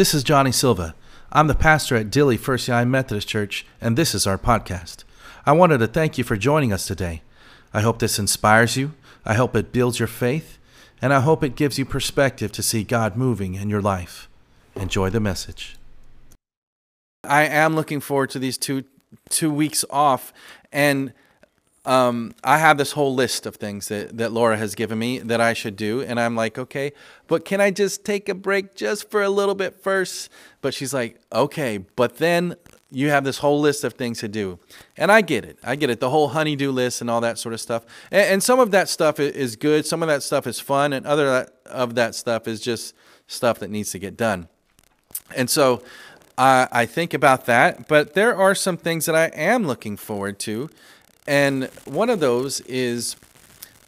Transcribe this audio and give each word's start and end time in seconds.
This 0.00 0.14
is 0.14 0.24
Johnny 0.24 0.50
Silva. 0.50 0.94
I'm 1.30 1.46
the 1.46 1.54
pastor 1.54 1.94
at 1.94 2.08
Dilley 2.08 2.38
First 2.38 2.68
United 2.68 2.88
Methodist 2.88 3.28
Church, 3.28 3.66
and 3.82 3.98
this 3.98 4.14
is 4.14 4.26
our 4.26 4.38
podcast. 4.38 5.04
I 5.44 5.52
wanted 5.52 5.76
to 5.76 5.86
thank 5.86 6.16
you 6.16 6.24
for 6.24 6.38
joining 6.38 6.72
us 6.72 6.86
today. 6.86 7.20
I 7.74 7.82
hope 7.82 7.98
this 7.98 8.18
inspires 8.18 8.78
you, 8.78 8.94
I 9.26 9.34
hope 9.34 9.54
it 9.54 9.72
builds 9.72 9.98
your 9.98 10.08
faith, 10.08 10.56
and 11.02 11.12
I 11.12 11.20
hope 11.20 11.44
it 11.44 11.54
gives 11.54 11.78
you 11.78 11.84
perspective 11.84 12.50
to 12.52 12.62
see 12.62 12.82
God 12.82 13.14
moving 13.14 13.56
in 13.56 13.68
your 13.68 13.82
life. 13.82 14.30
Enjoy 14.74 15.10
the 15.10 15.20
message. 15.20 15.76
I 17.22 17.42
am 17.42 17.76
looking 17.76 18.00
forward 18.00 18.30
to 18.30 18.38
these 18.38 18.56
two 18.56 18.84
two 19.28 19.52
weeks 19.52 19.84
off, 19.90 20.32
and 20.72 21.12
um, 21.84 22.34
I 22.44 22.58
have 22.58 22.76
this 22.76 22.92
whole 22.92 23.14
list 23.14 23.46
of 23.46 23.56
things 23.56 23.88
that, 23.88 24.18
that 24.18 24.32
Laura 24.32 24.56
has 24.56 24.74
given 24.74 24.98
me 24.98 25.18
that 25.18 25.40
I 25.40 25.54
should 25.54 25.76
do. 25.76 26.02
And 26.02 26.20
I'm 26.20 26.36
like, 26.36 26.58
okay, 26.58 26.92
but 27.26 27.44
can 27.44 27.60
I 27.60 27.70
just 27.70 28.04
take 28.04 28.28
a 28.28 28.34
break 28.34 28.74
just 28.74 29.10
for 29.10 29.22
a 29.22 29.30
little 29.30 29.54
bit 29.54 29.82
first? 29.82 30.30
But 30.60 30.74
she's 30.74 30.92
like, 30.92 31.18
okay, 31.32 31.78
but 31.96 32.18
then 32.18 32.56
you 32.90 33.08
have 33.08 33.24
this 33.24 33.38
whole 33.38 33.60
list 33.60 33.84
of 33.84 33.94
things 33.94 34.18
to 34.18 34.28
do. 34.28 34.58
And 34.96 35.10
I 35.10 35.22
get 35.22 35.44
it. 35.44 35.58
I 35.62 35.76
get 35.76 35.90
it. 35.90 36.00
The 36.00 36.10
whole 36.10 36.28
honeydew 36.28 36.70
list 36.70 37.00
and 37.00 37.08
all 37.08 37.20
that 37.22 37.38
sort 37.38 37.54
of 37.54 37.60
stuff. 37.60 37.86
And, 38.10 38.22
and 38.26 38.42
some 38.42 38.58
of 38.58 38.72
that 38.72 38.88
stuff 38.88 39.18
is 39.18 39.56
good. 39.56 39.86
Some 39.86 40.02
of 40.02 40.08
that 40.08 40.22
stuff 40.22 40.46
is 40.46 40.60
fun. 40.60 40.92
And 40.92 41.06
other 41.06 41.48
of 41.66 41.94
that 41.94 42.14
stuff 42.14 42.46
is 42.46 42.60
just 42.60 42.94
stuff 43.26 43.58
that 43.60 43.70
needs 43.70 43.90
to 43.92 43.98
get 43.98 44.16
done. 44.16 44.48
And 45.34 45.48
so 45.48 45.82
uh, 46.36 46.66
I 46.72 46.84
think 46.84 47.14
about 47.14 47.46
that. 47.46 47.88
But 47.88 48.14
there 48.14 48.36
are 48.36 48.54
some 48.54 48.76
things 48.76 49.06
that 49.06 49.14
I 49.14 49.26
am 49.26 49.66
looking 49.66 49.96
forward 49.96 50.38
to. 50.40 50.68
And 51.26 51.64
one 51.84 52.10
of 52.10 52.20
those 52.20 52.60
is 52.62 53.16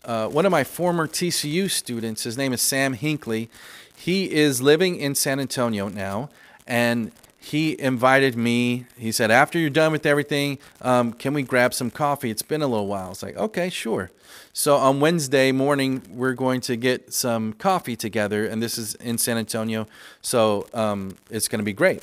uh, 0.05 0.29
one 0.29 0.47
of 0.47 0.53
my 0.53 0.65
former 0.65 1.07
TCU 1.07 1.71
students. 1.71 2.25
His 2.25 2.37
name 2.37 2.53
is 2.53 2.61
Sam 2.61 2.97
Hinkley. 2.97 3.49
He 3.95 4.31
is 4.31 4.61
living 4.61 4.97
in 4.97 5.15
San 5.15 5.39
Antonio 5.39 5.89
now, 5.89 6.29
and 6.67 7.13
he 7.39 7.79
invited 7.81 8.37
me. 8.37 8.87
He 8.97 9.13
said, 9.13 9.31
After 9.31 9.59
you're 9.59 9.71
done 9.71 9.93
with 9.93 10.07
everything, 10.07 10.59
um, 10.81 11.13
can 11.13 11.35
we 11.35 11.43
grab 11.43 11.75
some 11.75 11.91
coffee? 11.91 12.31
It's 12.31 12.43
been 12.43 12.63
a 12.63 12.67
little 12.67 12.87
while. 12.87 13.07
I 13.07 13.09
was 13.09 13.23
like, 13.23 13.37
Okay, 13.37 13.71
sure. 13.71 14.11
So 14.53 14.77
on 14.77 15.01
Wednesday 15.01 15.51
morning, 15.53 16.03
we're 16.11 16.35
going 16.35 16.61
to 16.63 16.77
get 16.77 17.13
some 17.13 17.53
coffee 17.55 17.97
together, 17.97 18.47
and 18.47 18.63
this 18.63 18.77
is 18.77 18.95
in 18.97 19.19
San 19.19 19.39
Antonio. 19.39 19.87
So 20.21 20.67
um, 20.75 21.17
it's 21.31 21.49
going 21.49 21.61
to 21.61 21.65
be 21.65 21.73
great. 21.73 22.03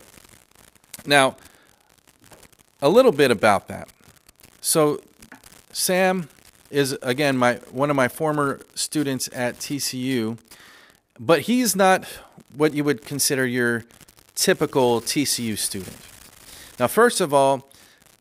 Now, 1.05 1.37
a 2.81 2.89
little 2.89 3.11
bit 3.11 3.29
about 3.29 3.67
that. 3.67 3.89
So 4.61 5.01
Sam 5.71 6.29
is 6.69 6.97
again 7.01 7.37
my 7.37 7.55
one 7.71 7.89
of 7.89 7.95
my 7.95 8.07
former 8.07 8.59
students 8.75 9.29
at 9.33 9.57
TCU, 9.57 10.37
but 11.19 11.41
he's 11.41 11.75
not 11.75 12.05
what 12.55 12.73
you 12.73 12.83
would 12.83 13.03
consider 13.05 13.45
your 13.45 13.85
typical 14.35 15.01
TCU 15.01 15.57
student. 15.57 15.97
Now, 16.79 16.87
first 16.87 17.19
of 17.21 17.33
all, 17.33 17.69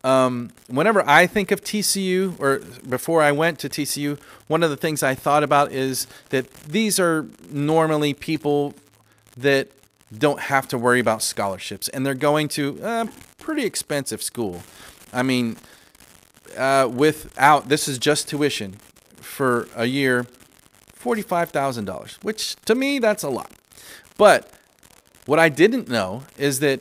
um, 0.05 0.51
whenever 0.69 1.07
I 1.09 1.27
think 1.27 1.51
of 1.51 1.63
TCU, 1.63 2.39
or 2.41 2.61
before 2.89 3.23
I 3.23 3.33
went 3.33 3.59
to 3.61 3.69
TCU, 3.69 4.19
one 4.47 4.63
of 4.63 4.71
the 4.71 4.77
things 4.77 5.03
I 5.03 5.15
thought 5.15 5.43
about 5.43 5.73
is 5.73 6.07
that 6.31 6.53
these 6.53 6.99
are 7.01 7.27
normally 7.51 8.15
people 8.15 8.75
that 9.37 9.69
don't 10.17 10.41
have 10.41 10.67
to 10.69 10.79
worry 10.79 11.01
about 11.01 11.23
scholarships, 11.23 11.89
and 11.89 12.05
they're 12.05 12.15
going 12.15 12.49
to 12.49 12.79
a 12.83 13.09
pretty 13.39 13.65
expensive 13.65 14.23
school. 14.23 14.63
I 15.13 15.23
mean, 15.23 15.57
uh, 16.57 16.89
without 16.89 17.69
this 17.69 17.89
is 17.89 17.99
just 17.99 18.29
tuition 18.29 18.75
for 19.17 19.69
a 19.75 19.87
year, 19.87 20.27
forty-five 20.95 21.51
thousand 21.51 21.85
dollars, 21.85 22.19
which 22.23 22.57
to 22.65 22.75
me 22.75 22.99
that's 22.99 23.23
a 23.23 23.31
lot. 23.31 23.53
But 24.17 24.51
what 25.27 25.39
I 25.39 25.49
didn't 25.49 25.89
know 25.89 26.23
is 26.37 26.61
that 26.61 26.81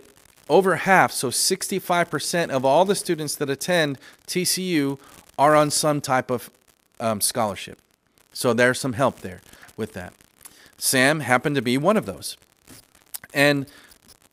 over 0.50 0.77
half, 0.77 1.11
so 1.11 1.29
65% 1.29 2.50
of 2.50 2.63
all 2.63 2.85
the 2.85 2.95
students 2.95 3.35
that 3.35 3.50
attend 3.50 4.00
TCU 4.27 4.97
are 5.38 5.56
on 5.56 5.69
some 5.69 6.01
type 6.01 6.31
of 6.31 6.50
um, 7.00 7.22
scholarship. 7.22 7.79
So 8.33 8.53
there's 8.53 8.79
some 8.79 8.94
help 8.94 9.19
there 9.19 9.41
with 9.75 9.94
that. 9.94 10.13
Sam 10.77 11.19
happened 11.22 11.56
to 11.56 11.61
be 11.61 11.77
one 11.77 11.97
of 11.97 12.06
those. 12.06 12.38
And 13.33 13.67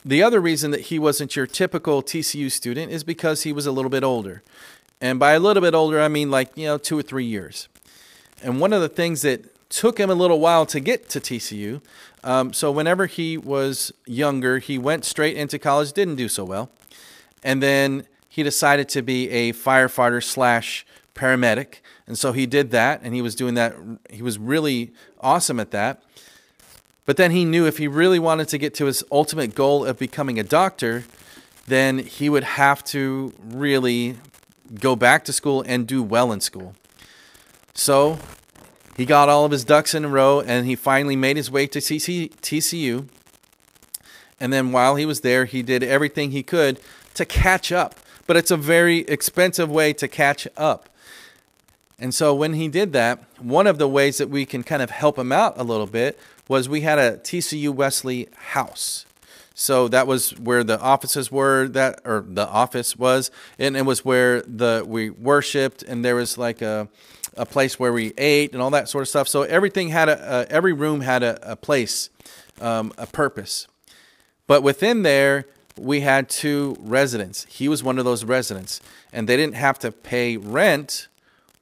the 0.05 0.23
other 0.23 0.41
reason 0.41 0.71
that 0.71 0.83
he 0.83 0.99
wasn't 0.99 1.35
your 1.35 1.47
typical 1.47 2.03
TCU 2.03 2.51
student 2.51 2.93
is 2.93 3.03
because 3.03 3.43
he 3.43 3.53
was 3.53 3.67
a 3.67 3.73
little 3.73 3.91
bit 3.91 4.05
older. 4.05 4.43
And 5.05 5.19
by 5.19 5.33
a 5.33 5.39
little 5.39 5.61
bit 5.61 5.75
older, 5.75 6.01
I 6.01 6.09
mean 6.09 6.31
like, 6.31 6.57
you 6.57 6.65
know, 6.65 6.79
two 6.79 6.99
or 6.99 7.03
three 7.03 7.27
years. 7.27 7.69
And 8.43 8.59
one 8.59 8.73
of 8.73 8.81
the 8.81 8.89
things 8.89 9.21
that 9.21 9.69
took 9.69 10.01
him 10.01 10.09
a 10.09 10.15
little 10.15 10.41
while 10.41 10.65
to 10.65 10.81
get 10.81 11.11
to 11.11 11.21
TCU, 11.21 11.83
um, 12.23 12.55
so 12.55 12.73
whenever 12.73 13.05
he 13.05 13.37
was 13.37 13.93
younger, 14.07 14.61
he 14.61 14.79
went 14.79 15.05
straight 15.05 15.37
into 15.37 15.59
college, 15.59 15.93
didn't 15.93 16.15
do 16.17 16.27
so 16.27 16.43
well. 16.43 16.71
And 17.43 17.63
then 17.63 18.07
he 18.31 18.43
decided 18.43 18.89
to 18.91 19.03
be 19.03 19.29
a 19.29 19.53
firefighter 19.53 20.25
slash 20.25 20.87
paramedic. 21.15 21.81
And 22.07 22.19
so 22.19 22.33
he 22.33 22.47
did 22.47 22.71
that, 22.71 23.03
and 23.03 23.15
he 23.15 23.21
was 23.21 23.35
doing 23.35 23.53
that. 23.57 23.77
He 24.09 24.23
was 24.23 24.39
really 24.39 24.91
awesome 25.21 25.61
at 25.61 25.71
that. 25.73 26.03
But 27.05 27.19
then 27.19 27.31
he 27.31 27.45
knew 27.45 27.67
if 27.67 27.77
he 27.77 27.89
really 27.89 28.19
wanted 28.19 28.49
to 28.49 28.57
get 28.57 28.73
to 28.77 28.87
his 28.87 29.05
ultimate 29.13 29.55
goal 29.55 29.85
of 29.85 29.99
becoming 29.99 30.39
a 30.39 30.43
doctor, 30.43 31.05
then 31.67 31.99
he 31.99 32.31
would 32.31 32.45
have 32.45 32.83
to 32.85 33.35
really 33.45 34.17
go 34.81 34.97
back 34.97 35.25
to 35.25 35.33
school 35.33 35.63
and 35.67 35.87
do 35.87 36.03
well 36.03 36.33
in 36.33 36.41
school. 36.41 36.75
So 37.75 38.19
he 38.97 39.05
got 39.05 39.29
all 39.29 39.45
of 39.45 39.51
his 39.51 39.65
ducks 39.65 39.95
in 39.95 40.05
a 40.05 40.09
row 40.09 40.41
and 40.41 40.67
he 40.67 40.77
finally 40.77 41.17
made 41.17 41.37
his 41.37 41.51
way 41.51 41.67
to 41.67 41.79
TCU. 41.79 43.09
And 44.41 44.53
then 44.53 44.73
while 44.73 44.97
he 44.97 45.07
was 45.07 45.21
there, 45.21 45.45
he 45.45 45.63
did 45.63 45.83
everything 45.83 46.31
he 46.31 46.43
could 46.43 46.81
to 47.15 47.25
catch 47.25 47.73
up. 47.73 47.95
But 48.27 48.37
it's 48.37 48.51
a 48.51 48.57
very 48.57 48.99
expensive 49.01 49.71
way 49.71 49.93
to 49.95 50.09
catch 50.09 50.49
up. 50.57 50.89
And 51.99 52.15
so 52.15 52.35
when 52.35 52.55
he 52.55 52.69
did 52.69 52.93
that, 52.93 53.23
one 53.39 53.67
of 53.67 53.79
the 53.79 53.89
ways 53.89 54.19
that 54.19 54.29
we 54.29 54.45
can 54.47 54.63
kind 54.63 54.83
of 54.83 54.91
help 54.91 55.19
him 55.19 55.31
out 55.31 55.59
a 55.59 55.63
little 55.63 55.87
bit 55.87 56.19
was 56.49 56.69
we 56.69 56.81
had 56.81 56.99
a 56.99 57.19
TCU 57.19 57.71
Wesley 57.71 58.29
house. 58.35 59.07
So 59.55 59.87
that 59.89 60.09
was 60.09 60.31
where 60.39 60.65
the 60.65 60.81
offices 60.81 61.31
were 61.31 61.69
that 61.69 62.01
or 62.05 62.25
the 62.27 62.49
office 62.49 62.97
was 62.97 63.31
and 63.59 63.77
it 63.77 63.87
was 63.87 64.05
where 64.05 64.43
the 64.43 64.85
we 64.87 65.11
worshiped 65.11 65.85
and 65.85 66.05
there 66.05 66.17
was 66.17 66.37
like 66.37 66.61
a 66.61 66.89
a 67.37 67.47
place 67.47 67.79
where 67.79 67.93
we 67.93 68.13
ate 68.19 68.53
and 68.53 68.63
all 68.63 68.71
that 68.71 68.89
sort 68.89 69.03
of 69.03 69.09
stuff. 69.09 69.29
So 69.29 69.43
everything 69.43 69.89
had 69.89 70.09
a, 70.09 70.47
every 70.51 70.73
room 70.73 71.01
had 71.01 71.23
a, 71.23 71.53
a 71.53 71.57
place, 71.57 72.11
um, 72.61 72.93
a 72.99 73.07
purpose. 73.07 73.67
But 74.47 74.63
within 74.63 75.03
there, 75.03 75.47
we 75.79 76.01
had 76.01 76.29
two 76.29 76.77
residents. 76.81 77.47
He 77.49 77.69
was 77.69 77.83
one 77.83 77.99
of 77.99 78.05
those 78.05 78.25
residents, 78.25 78.81
and 79.13 79.29
they 79.29 79.37
didn't 79.37 79.57
have 79.57 79.79
to 79.81 79.91
pay 79.91 80.37
rent, 80.37 81.09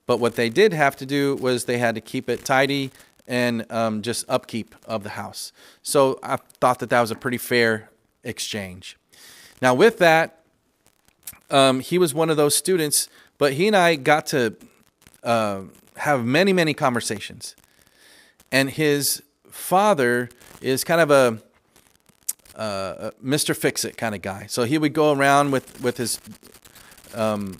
but 0.06 0.18
what 0.18 0.36
they 0.36 0.50
did 0.50 0.72
have 0.72 0.96
to 0.96 1.06
do 1.06 1.36
was 1.36 1.64
they 1.64 1.78
had 1.78 1.94
to 1.94 2.00
keep 2.00 2.28
it 2.28 2.44
tidy 2.44 2.90
and 3.26 3.70
um, 3.70 4.02
just 4.02 4.24
upkeep 4.28 4.74
of 4.86 5.02
the 5.02 5.10
house. 5.10 5.52
So 5.82 6.18
I 6.22 6.36
thought 6.60 6.78
that 6.80 6.90
that 6.90 7.00
was 7.00 7.10
a 7.10 7.14
pretty 7.14 7.38
fair 7.38 7.90
exchange. 8.24 8.96
Now, 9.60 9.74
with 9.74 9.98
that, 9.98 10.40
um, 11.50 11.80
he 11.80 11.98
was 11.98 12.14
one 12.14 12.30
of 12.30 12.36
those 12.36 12.54
students, 12.54 13.08
but 13.38 13.52
he 13.52 13.66
and 13.66 13.76
I 13.76 13.94
got 13.96 14.26
to 14.28 14.56
uh, 15.22 15.62
have 15.96 16.24
many, 16.24 16.52
many 16.52 16.74
conversations. 16.74 17.54
And 18.50 18.70
his 18.70 19.22
father 19.50 20.28
is 20.60 20.84
kind 20.84 21.00
of 21.00 21.10
a 21.10 21.42
uh, 22.56 23.10
Mr. 23.24 23.56
Fix 23.56 23.84
It 23.84 23.96
kind 23.96 24.14
of 24.14 24.22
guy. 24.22 24.46
So 24.46 24.64
he 24.64 24.78
would 24.78 24.92
go 24.92 25.12
around 25.12 25.52
with 25.52 25.80
with 25.80 25.96
his 25.96 26.20
um, 27.14 27.58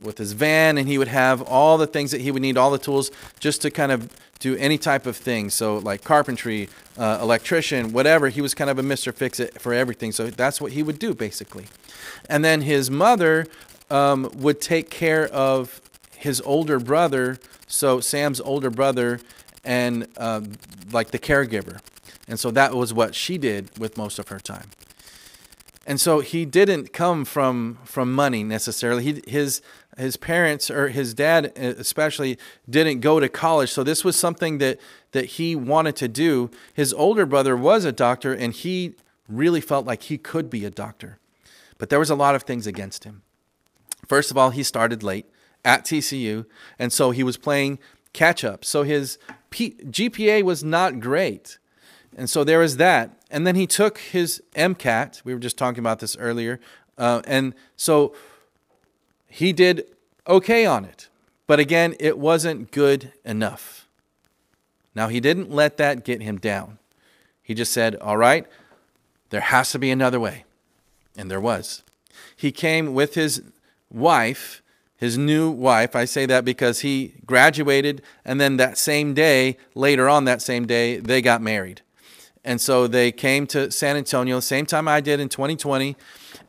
with 0.00 0.18
his 0.18 0.32
van, 0.32 0.76
and 0.76 0.86
he 0.86 0.98
would 0.98 1.08
have 1.08 1.42
all 1.42 1.78
the 1.78 1.86
things 1.86 2.10
that 2.10 2.20
he 2.20 2.30
would 2.30 2.42
need, 2.42 2.58
all 2.58 2.70
the 2.70 2.78
tools, 2.78 3.10
just 3.40 3.62
to 3.62 3.70
kind 3.70 3.90
of 3.90 4.10
do 4.38 4.56
any 4.56 4.78
type 4.78 5.06
of 5.06 5.16
thing. 5.16 5.50
So 5.50 5.78
like 5.78 6.04
carpentry, 6.04 6.68
uh, 6.98 7.18
electrician, 7.20 7.92
whatever. 7.92 8.28
He 8.28 8.40
was 8.40 8.54
kind 8.54 8.70
of 8.70 8.78
a 8.78 8.82
Mr. 8.82 9.14
Fix 9.14 9.40
It 9.40 9.60
for 9.60 9.72
everything. 9.72 10.12
So 10.12 10.28
that's 10.28 10.60
what 10.60 10.72
he 10.72 10.82
would 10.82 10.98
do 10.98 11.14
basically. 11.14 11.66
And 12.28 12.44
then 12.44 12.62
his 12.62 12.90
mother 12.90 13.46
um, 13.90 14.30
would 14.34 14.60
take 14.60 14.90
care 14.90 15.28
of 15.28 15.80
his 16.16 16.40
older 16.42 16.78
brother. 16.78 17.38
So 17.66 18.00
Sam's 18.00 18.40
older 18.40 18.70
brother 18.70 19.20
and 19.64 20.06
uh, 20.16 20.42
like 20.92 21.10
the 21.10 21.18
caregiver. 21.18 21.80
And 22.28 22.38
so 22.40 22.50
that 22.52 22.74
was 22.74 22.94
what 22.94 23.14
she 23.14 23.38
did 23.38 23.78
with 23.78 23.96
most 23.96 24.18
of 24.18 24.28
her 24.28 24.38
time. 24.38 24.70
And 25.86 26.00
so 26.00 26.20
he 26.20 26.46
didn't 26.46 26.92
come 26.92 27.24
from 27.24 27.78
from 27.84 28.12
money 28.12 28.42
necessarily. 28.42 29.04
He, 29.04 29.22
his 29.26 29.60
his 29.98 30.16
parents 30.16 30.70
or 30.70 30.88
his 30.88 31.14
dad 31.14 31.52
especially 31.56 32.38
didn't 32.68 33.00
go 33.00 33.20
to 33.20 33.28
college. 33.28 33.70
So 33.70 33.82
this 33.84 34.04
was 34.04 34.16
something 34.16 34.58
that 34.58 34.80
that 35.12 35.26
he 35.26 35.54
wanted 35.54 35.96
to 35.96 36.08
do. 36.08 36.50
His 36.72 36.92
older 36.94 37.26
brother 37.26 37.56
was 37.56 37.84
a 37.84 37.92
doctor 37.92 38.32
and 38.32 38.52
he 38.52 38.94
really 39.28 39.60
felt 39.60 39.86
like 39.86 40.04
he 40.04 40.18
could 40.18 40.48
be 40.48 40.64
a 40.64 40.70
doctor. 40.70 41.18
But 41.78 41.90
there 41.90 41.98
was 41.98 42.10
a 42.10 42.14
lot 42.14 42.34
of 42.34 42.44
things 42.44 42.66
against 42.66 43.04
him. 43.04 43.22
First 44.08 44.30
of 44.30 44.38
all 44.38 44.50
he 44.50 44.62
started 44.62 45.02
late 45.02 45.26
at 45.64 45.84
TCU 45.84 46.46
and 46.78 46.92
so 46.92 47.10
he 47.10 47.22
was 47.22 47.36
playing 47.36 47.78
catch 48.12 48.44
up 48.44 48.64
so 48.64 48.84
his 48.84 49.18
P- 49.50 49.76
GPA 49.82 50.42
was 50.42 50.62
not 50.62 51.00
great 51.00 51.58
and 52.16 52.30
so 52.30 52.44
there 52.44 52.58
was 52.58 52.76
that 52.78 53.18
and 53.34 53.44
then 53.44 53.56
he 53.56 53.66
took 53.66 53.98
his 53.98 54.40
MCAT. 54.54 55.24
We 55.24 55.34
were 55.34 55.40
just 55.40 55.58
talking 55.58 55.80
about 55.80 55.98
this 55.98 56.16
earlier. 56.18 56.60
Uh, 56.96 57.20
and 57.26 57.52
so 57.74 58.14
he 59.26 59.52
did 59.52 59.86
okay 60.28 60.64
on 60.64 60.84
it. 60.84 61.08
But 61.48 61.58
again, 61.58 61.96
it 61.98 62.16
wasn't 62.16 62.70
good 62.70 63.12
enough. 63.24 63.88
Now, 64.94 65.08
he 65.08 65.18
didn't 65.18 65.50
let 65.50 65.78
that 65.78 66.04
get 66.04 66.22
him 66.22 66.38
down. 66.38 66.78
He 67.42 67.54
just 67.54 67.72
said, 67.72 67.96
All 67.96 68.16
right, 68.16 68.46
there 69.30 69.40
has 69.40 69.72
to 69.72 69.80
be 69.80 69.90
another 69.90 70.20
way. 70.20 70.44
And 71.16 71.28
there 71.28 71.40
was. 71.40 71.82
He 72.36 72.52
came 72.52 72.94
with 72.94 73.16
his 73.16 73.42
wife, 73.90 74.62
his 74.96 75.18
new 75.18 75.50
wife. 75.50 75.96
I 75.96 76.04
say 76.04 76.24
that 76.26 76.44
because 76.44 76.80
he 76.82 77.14
graduated, 77.26 78.00
and 78.24 78.40
then 78.40 78.58
that 78.58 78.78
same 78.78 79.12
day, 79.12 79.56
later 79.74 80.08
on 80.08 80.24
that 80.26 80.40
same 80.40 80.66
day, 80.66 80.98
they 80.98 81.20
got 81.20 81.42
married. 81.42 81.82
And 82.44 82.60
so 82.60 82.86
they 82.86 83.10
came 83.10 83.46
to 83.48 83.70
San 83.70 83.96
Antonio, 83.96 84.40
same 84.40 84.66
time 84.66 84.86
I 84.86 85.00
did 85.00 85.18
in 85.18 85.28
2020, 85.28 85.96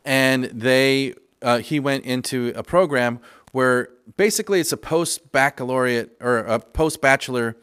and 0.04 0.44
they 0.44 1.14
uh, 1.42 1.58
he 1.58 1.80
went 1.80 2.04
into 2.04 2.52
a 2.54 2.62
program 2.62 3.20
where 3.52 3.88
basically 4.16 4.60
it's 4.60 4.72
a 4.72 4.76
post 4.76 5.32
baccalaureate 5.32 6.10
or 6.20 6.38
a 6.38 6.58
post 6.58 7.00
bachelor 7.00 7.56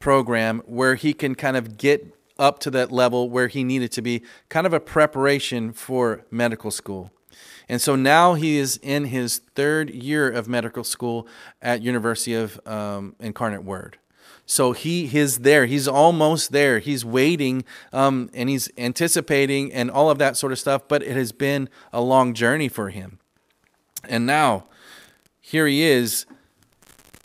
program 0.00 0.62
where 0.66 0.94
he 0.94 1.12
can 1.12 1.34
kind 1.34 1.56
of 1.56 1.76
get 1.76 2.14
up 2.38 2.58
to 2.60 2.70
that 2.70 2.92
level 2.92 3.28
where 3.28 3.48
he 3.48 3.64
needed 3.64 3.90
to 3.92 4.02
be, 4.02 4.22
kind 4.48 4.66
of 4.66 4.72
a 4.72 4.80
preparation 4.80 5.72
for 5.72 6.24
medical 6.30 6.70
school. 6.70 7.10
And 7.68 7.80
so 7.80 7.96
now 7.96 8.34
he 8.34 8.56
is 8.56 8.78
in 8.82 9.06
his 9.06 9.38
third 9.54 9.90
year 9.90 10.30
of 10.30 10.48
medical 10.48 10.84
school 10.84 11.26
at 11.60 11.82
University 11.82 12.34
of 12.34 12.60
um, 12.66 13.14
Incarnate 13.20 13.64
Word. 13.64 13.98
So 14.50 14.72
he 14.72 15.14
is 15.14 15.40
there. 15.40 15.66
He's 15.66 15.86
almost 15.86 16.52
there. 16.52 16.78
He's 16.78 17.04
waiting 17.04 17.64
um, 17.92 18.30
and 18.32 18.48
he's 18.48 18.70
anticipating 18.78 19.70
and 19.74 19.90
all 19.90 20.10
of 20.10 20.16
that 20.18 20.38
sort 20.38 20.52
of 20.52 20.58
stuff. 20.58 20.88
But 20.88 21.02
it 21.02 21.16
has 21.16 21.32
been 21.32 21.68
a 21.92 22.00
long 22.00 22.32
journey 22.32 22.68
for 22.68 22.88
him. 22.88 23.18
And 24.08 24.24
now, 24.24 24.64
here 25.38 25.66
he 25.66 25.82
is. 25.82 26.24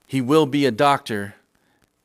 He 0.05 0.19
will 0.19 0.45
be 0.45 0.65
a 0.65 0.71
doctor. 0.71 1.35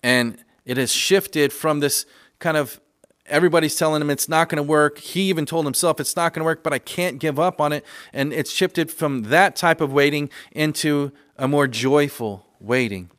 And 0.04 0.38
it 0.64 0.76
has 0.76 0.92
shifted 0.92 1.52
from 1.52 1.80
this 1.80 2.06
kind 2.38 2.56
of 2.56 2.80
everybody's 3.26 3.74
telling 3.74 4.00
him 4.00 4.10
it's 4.10 4.28
not 4.28 4.48
going 4.48 4.56
to 4.56 4.62
work. 4.62 4.98
He 4.98 5.22
even 5.22 5.46
told 5.46 5.66
himself 5.66 5.98
it's 5.98 6.14
not 6.14 6.32
going 6.32 6.42
to 6.42 6.46
work, 6.46 6.62
but 6.62 6.72
I 6.72 6.78
can't 6.78 7.18
give 7.18 7.40
up 7.40 7.60
on 7.60 7.72
it. 7.72 7.84
And 8.12 8.32
it's 8.32 8.52
shifted 8.52 8.92
from 8.92 9.24
that 9.24 9.56
type 9.56 9.80
of 9.80 9.92
waiting 9.92 10.30
into 10.52 11.10
a 11.36 11.48
more 11.48 11.66
joyful 11.66 12.46
waiting. 12.60 13.10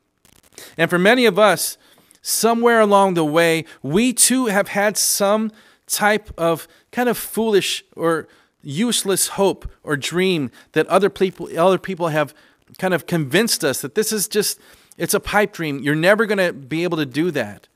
And 0.77 0.89
for 0.89 0.97
many 0.97 1.25
of 1.25 1.37
us, 1.37 1.77
somewhere 2.21 2.79
along 2.79 3.13
the 3.13 3.25
way, 3.25 3.65
we 3.81 4.13
too 4.13 4.47
have 4.47 4.69
had 4.69 4.97
some 4.97 5.51
type 5.87 6.29
of 6.37 6.67
kind 6.91 7.09
of 7.09 7.17
foolish 7.17 7.83
or 7.95 8.27
useless 8.61 9.29
hope 9.29 9.69
or 9.83 9.95
dream 9.95 10.51
that 10.73 10.85
other 10.87 11.09
people 11.09 11.49
other 11.57 11.77
people 11.77 12.09
have 12.09 12.33
kind 12.77 12.93
of 12.93 13.07
convinced 13.07 13.63
us 13.63 13.81
that 13.81 13.95
this 13.95 14.11
is 14.11 14.27
just 14.27 14.59
it's 14.97 15.13
a 15.13 15.19
pipe 15.19 15.53
dream. 15.53 15.79
You're 15.79 15.95
never 15.95 16.25
going 16.25 16.39
to 16.39 16.51
be 16.51 16.83
able 16.83 16.97
to 16.97 17.05
do 17.05 17.31
that. 17.31 17.67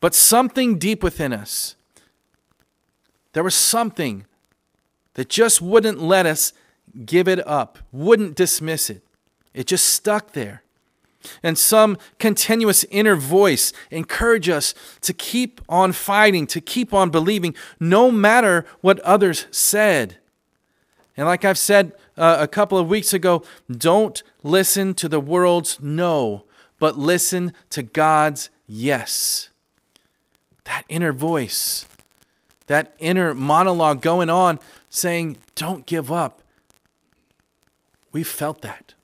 But 0.00 0.14
something 0.14 0.78
deep 0.78 1.02
within 1.02 1.32
us, 1.32 1.76
there 3.32 3.44
was 3.44 3.54
something 3.54 4.26
that 5.14 5.28
just 5.28 5.62
wouldn't 5.62 6.00
let 6.00 6.26
us 6.26 6.52
give 7.04 7.28
it 7.28 7.44
up, 7.46 7.78
wouldn't 7.92 8.34
dismiss 8.34 8.90
it. 8.90 9.02
It 9.54 9.66
just 9.66 9.86
stuck 9.86 10.32
there 10.32 10.62
and 11.42 11.58
some 11.58 11.98
continuous 12.18 12.84
inner 12.90 13.16
voice 13.16 13.72
encourage 13.90 14.48
us 14.48 14.74
to 15.02 15.12
keep 15.12 15.60
on 15.68 15.92
fighting, 15.92 16.46
to 16.48 16.60
keep 16.60 16.92
on 16.94 17.10
believing, 17.10 17.54
no 17.78 18.10
matter 18.10 18.64
what 18.80 19.00
others 19.00 19.46
said. 19.50 20.18
And 21.16 21.26
like 21.26 21.44
I've 21.44 21.58
said 21.58 21.92
uh, 22.16 22.38
a 22.40 22.48
couple 22.48 22.78
of 22.78 22.88
weeks 22.88 23.12
ago, 23.12 23.42
don't 23.70 24.22
listen 24.42 24.94
to 24.94 25.08
the 25.08 25.20
world's 25.20 25.80
no, 25.80 26.44
but 26.78 26.96
listen 26.96 27.52
to 27.70 27.82
God's 27.82 28.50
yes. 28.66 29.48
That 30.64 30.84
inner 30.88 31.12
voice, 31.12 31.86
that 32.66 32.94
inner 32.98 33.34
monologue 33.34 34.00
going 34.00 34.30
on 34.30 34.60
saying, 34.90 35.38
don't 35.54 35.86
give 35.86 36.12
up. 36.12 36.42
We 38.12 38.22
felt 38.22 38.62
that. 38.62 38.94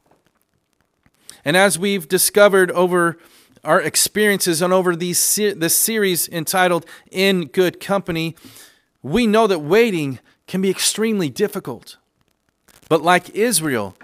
And 1.44 1.56
as 1.56 1.78
we've 1.78 2.08
discovered 2.08 2.70
over 2.70 3.18
our 3.62 3.80
experiences 3.80 4.62
and 4.62 4.72
over 4.72 4.94
these 4.94 5.36
this 5.36 5.76
series 5.76 6.28
entitled 6.28 6.86
In 7.10 7.46
Good 7.46 7.80
Company, 7.80 8.36
we 9.02 9.26
know 9.26 9.46
that 9.46 9.58
waiting 9.58 10.18
can 10.46 10.60
be 10.62 10.70
extremely 10.70 11.28
difficult. 11.28 11.96
But 12.88 13.02
like 13.02 13.30
Israel 13.30 13.96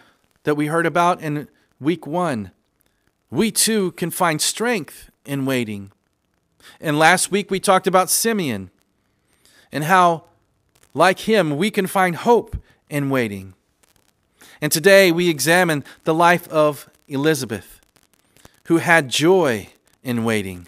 that 0.44 0.56
we 0.56 0.66
heard 0.66 0.86
about 0.86 1.20
in 1.20 1.48
week 1.80 2.06
1, 2.06 2.50
we 3.30 3.50
too 3.50 3.92
can 3.92 4.10
find 4.10 4.40
strength 4.40 5.10
in 5.24 5.46
waiting. 5.46 5.92
And 6.80 6.98
last 6.98 7.30
week 7.30 7.50
we 7.50 7.60
talked 7.60 7.86
about 7.86 8.10
Simeon 8.10 8.70
and 9.72 9.84
how 9.84 10.24
like 10.92 11.20
him 11.20 11.56
we 11.56 11.70
can 11.70 11.86
find 11.86 12.16
hope 12.16 12.56
in 12.88 13.10
waiting. 13.10 13.54
And 14.60 14.72
today 14.72 15.12
we 15.12 15.28
examine 15.28 15.84
the 16.04 16.14
life 16.14 16.48
of 16.48 16.89
Elizabeth, 17.10 17.80
who 18.64 18.78
had 18.78 19.10
joy 19.10 19.68
in 20.02 20.24
waiting. 20.24 20.66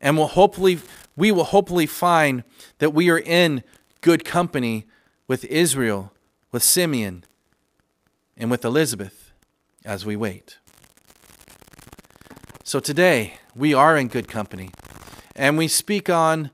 And 0.00 0.18
will 0.18 0.26
hopefully 0.26 0.80
we 1.16 1.30
will 1.32 1.44
hopefully 1.44 1.86
find 1.86 2.44
that 2.78 2.94
we 2.94 3.10
are 3.10 3.18
in 3.18 3.62
good 4.00 4.24
company 4.24 4.86
with 5.28 5.44
Israel, 5.44 6.12
with 6.50 6.62
Simeon, 6.62 7.24
and 8.36 8.50
with 8.50 8.64
Elizabeth 8.64 9.32
as 9.84 10.06
we 10.06 10.16
wait. 10.16 10.58
So 12.64 12.80
today, 12.80 13.34
we 13.54 13.74
are 13.74 13.96
in 13.96 14.08
good 14.08 14.28
company, 14.28 14.70
and 15.36 15.58
we 15.58 15.68
speak 15.68 16.08
on 16.08 16.50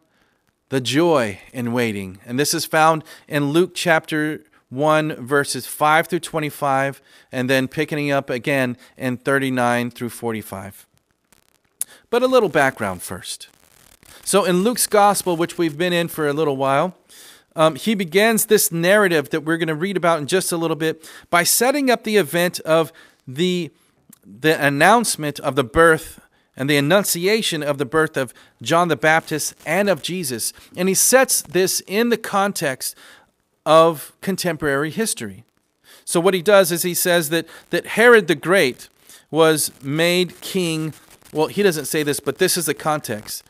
the 0.69 0.81
joy 0.81 1.39
in 1.53 1.73
waiting. 1.73 2.19
And 2.27 2.39
this 2.39 2.53
is 2.55 2.65
found 2.65 3.05
in 3.29 3.51
Luke 3.51 3.73
chapter 3.75 4.43
1, 4.71 5.27
verses 5.27 5.67
5 5.67 6.09
through 6.09 6.21
25, 6.21 7.01
and 7.31 7.49
then 7.49 7.69
picking 7.69 8.11
up 8.11 8.31
again 8.31 8.77
in 8.97 9.17
39 9.17 9.91
through 9.91 10.11
45. 10.11 10.87
But 12.11 12.23
a 12.23 12.27
little 12.27 12.49
background 12.49 13.03
first. 13.03 13.49
So, 14.25 14.45
in 14.45 14.65
Luke's 14.65 14.87
gospel, 14.87 15.37
which 15.37 15.57
we've 15.57 15.79
been 15.79 15.93
in 15.93 16.09
for 16.09 16.27
a 16.27 16.33
little 16.33 16.57
while, 16.57 16.97
um, 17.55 17.77
he 17.77 17.95
begins 17.95 18.47
this 18.47 18.71
narrative 18.71 19.31
that 19.31 19.43
we're 19.43 19.57
going 19.57 19.69
to 19.69 19.75
read 19.75 19.97
about 19.97 20.19
in 20.21 20.27
just 20.27 20.53
a 20.53 20.57
little 20.57 20.77
bit 20.77 21.09
by 21.31 21.43
setting 21.43 21.91
up 21.91 22.05
the 22.05 22.17
event 22.17 22.61
of 22.61 22.93
the, 23.27 23.71
the 24.25 24.63
announcement 24.65 25.41
of 25.41 25.57
the 25.57 25.65
birth 25.65 26.21
and 26.57 26.69
the 26.69 26.77
annunciation 26.77 27.63
of 27.63 27.79
the 27.79 27.85
birth 27.85 28.17
of 28.17 28.33
John 28.63 28.89
the 28.89 28.97
Baptist 28.97 29.55
and 29.65 29.89
of 29.89 30.03
Jesus. 30.03 30.53
And 30.77 30.89
he 30.89 30.95
sets 30.95 31.43
this 31.43 31.81
in 31.87 32.09
the 32.09 32.17
context 32.17 32.97
of 33.67 34.13
contemporary 34.23 34.91
history. 34.91 35.45
So 36.07 36.21
what 36.21 36.35
he 36.35 36.41
does 36.41 36.73
is 36.73 36.83
he 36.83 36.95
says 36.95 37.29
that 37.31 37.47
that 37.71 37.87
Herod 37.87 38.29
the 38.29 38.35
Great 38.35 38.89
was 39.31 39.73
made 39.83 40.41
king. 40.41 40.95
Well, 41.33 41.49
he 41.49 41.63
doesn't 41.63 41.87
say 41.87 42.03
this, 42.03 42.21
but 42.21 42.39
this 42.39 42.57
is 42.57 42.67
the 42.67 42.75
context. 42.75 43.43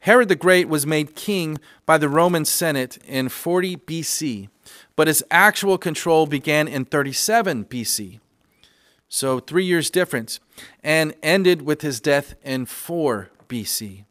Herod 0.00 0.28
the 0.28 0.36
Great 0.36 0.68
was 0.68 0.86
made 0.86 1.14
king 1.14 1.58
by 1.84 1.98
the 1.98 2.08
Roman 2.08 2.44
Senate 2.44 2.98
in 3.06 3.28
40 3.28 3.76
BC, 3.76 4.48
but 4.96 5.06
his 5.06 5.22
actual 5.30 5.76
control 5.76 6.26
began 6.26 6.66
in 6.66 6.84
37 6.84 7.66
BC. 7.66 8.20
So 9.08 9.40
3 9.40 9.64
years 9.64 9.90
difference 9.90 10.40
and 10.82 11.14
ended 11.22 11.62
with 11.62 11.82
his 11.82 12.00
death 12.00 12.34
in 12.42 12.64
4 12.66 13.28
BC. 13.48 14.04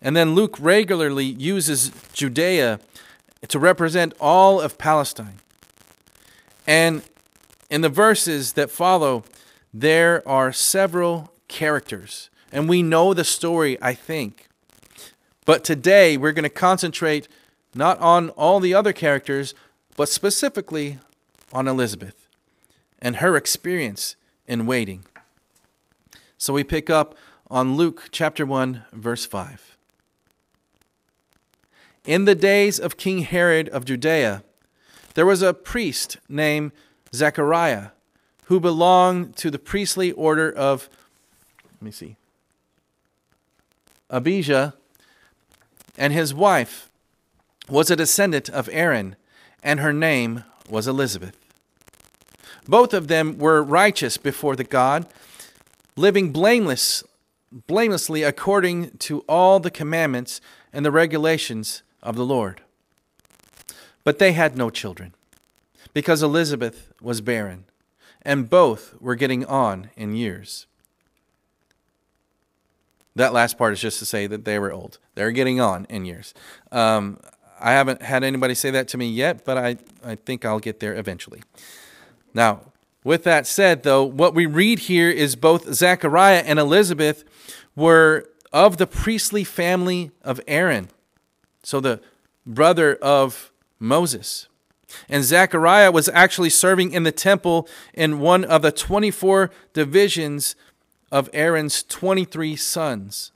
And 0.00 0.16
then 0.16 0.34
Luke 0.34 0.56
regularly 0.58 1.26
uses 1.26 1.90
Judea 2.12 2.80
to 3.48 3.58
represent 3.58 4.14
all 4.20 4.60
of 4.60 4.78
Palestine. 4.78 5.38
And 6.66 7.02
in 7.70 7.80
the 7.80 7.88
verses 7.88 8.52
that 8.54 8.70
follow, 8.70 9.24
there 9.72 10.26
are 10.28 10.52
several 10.52 11.32
characters. 11.48 12.30
And 12.52 12.68
we 12.68 12.82
know 12.82 13.14
the 13.14 13.24
story, 13.24 13.80
I 13.80 13.94
think. 13.94 14.48
But 15.46 15.64
today 15.64 16.16
we're 16.16 16.32
going 16.32 16.42
to 16.44 16.48
concentrate 16.48 17.28
not 17.74 17.98
on 17.98 18.30
all 18.30 18.60
the 18.60 18.74
other 18.74 18.92
characters, 18.92 19.54
but 19.96 20.08
specifically 20.08 20.98
on 21.52 21.68
Elizabeth 21.68 22.28
and 23.00 23.16
her 23.16 23.36
experience 23.36 24.16
in 24.46 24.66
waiting. 24.66 25.04
So 26.36 26.52
we 26.52 26.64
pick 26.64 26.90
up 26.90 27.14
on 27.50 27.76
Luke 27.76 28.08
chapter 28.10 28.46
1, 28.46 28.84
verse 28.92 29.26
5. 29.26 29.69
In 32.06 32.24
the 32.24 32.34
days 32.34 32.80
of 32.80 32.96
King 32.96 33.20
Herod 33.20 33.68
of 33.68 33.84
Judea, 33.84 34.42
there 35.14 35.26
was 35.26 35.42
a 35.42 35.52
priest 35.52 36.16
named 36.28 36.72
Zechariah 37.14 37.88
who 38.44 38.58
belonged 38.58 39.36
to 39.36 39.50
the 39.50 39.58
priestly 39.58 40.10
order 40.12 40.50
of, 40.50 40.88
let 41.64 41.82
me 41.82 41.90
see, 41.90 42.16
Abijah. 44.08 44.74
and 45.98 46.12
his 46.12 46.32
wife 46.32 46.90
was 47.68 47.90
a 47.90 47.96
descendant 47.96 48.48
of 48.48 48.68
Aaron, 48.72 49.14
and 49.62 49.78
her 49.78 49.92
name 49.92 50.44
was 50.68 50.88
Elizabeth. 50.88 51.36
Both 52.66 52.94
of 52.94 53.08
them 53.08 53.38
were 53.38 53.62
righteous 53.62 54.16
before 54.16 54.56
the 54.56 54.64
God, 54.64 55.06
living 55.96 56.32
blameless, 56.32 57.04
blamelessly 57.52 58.22
according 58.22 58.92
to 58.98 59.20
all 59.28 59.60
the 59.60 59.70
commandments 59.70 60.40
and 60.72 60.84
the 60.84 60.90
regulations 60.90 61.82
of 62.02 62.16
the 62.16 62.24
Lord. 62.24 62.60
But 64.04 64.18
they 64.18 64.32
had 64.32 64.56
no 64.56 64.70
children, 64.70 65.14
because 65.92 66.22
Elizabeth 66.22 66.92
was 67.00 67.20
barren, 67.20 67.64
and 68.22 68.50
both 68.50 68.94
were 69.00 69.14
getting 69.14 69.44
on 69.44 69.90
in 69.96 70.14
years. 70.14 70.66
That 73.16 73.32
last 73.32 73.58
part 73.58 73.72
is 73.72 73.80
just 73.80 73.98
to 73.98 74.06
say 74.06 74.26
that 74.26 74.44
they 74.44 74.58
were 74.58 74.72
old. 74.72 74.98
They're 75.14 75.32
getting 75.32 75.60
on 75.60 75.86
in 75.90 76.04
years. 76.04 76.32
Um, 76.70 77.18
I 77.58 77.72
haven't 77.72 78.02
had 78.02 78.24
anybody 78.24 78.54
say 78.54 78.70
that 78.70 78.88
to 78.88 78.98
me 78.98 79.08
yet, 79.08 79.44
but 79.44 79.58
I, 79.58 79.76
I 80.04 80.14
think 80.14 80.44
I'll 80.44 80.60
get 80.60 80.80
there 80.80 80.94
eventually. 80.94 81.42
Now, 82.32 82.60
with 83.04 83.24
that 83.24 83.46
said, 83.46 83.82
though, 83.82 84.04
what 84.04 84.34
we 84.34 84.46
read 84.46 84.80
here 84.80 85.10
is 85.10 85.36
both 85.36 85.74
Zechariah 85.74 86.42
and 86.46 86.58
Elizabeth 86.58 87.24
were 87.74 88.26
of 88.52 88.76
the 88.76 88.86
priestly 88.86 89.44
family 89.44 90.10
of 90.22 90.40
Aaron, 90.46 90.88
so 91.62 91.80
the 91.80 92.00
brother 92.46 92.94
of 92.96 93.52
Moses. 93.78 94.48
And 95.08 95.22
Zechariah 95.22 95.92
was 95.92 96.08
actually 96.08 96.50
serving 96.50 96.92
in 96.92 97.04
the 97.04 97.12
temple 97.12 97.68
in 97.94 98.18
one 98.18 98.44
of 98.44 98.62
the 98.62 98.72
24 98.72 99.50
divisions 99.72 100.56
of 101.12 101.30
Aaron's 101.32 101.82
23 101.82 102.56
sons, 102.56 103.32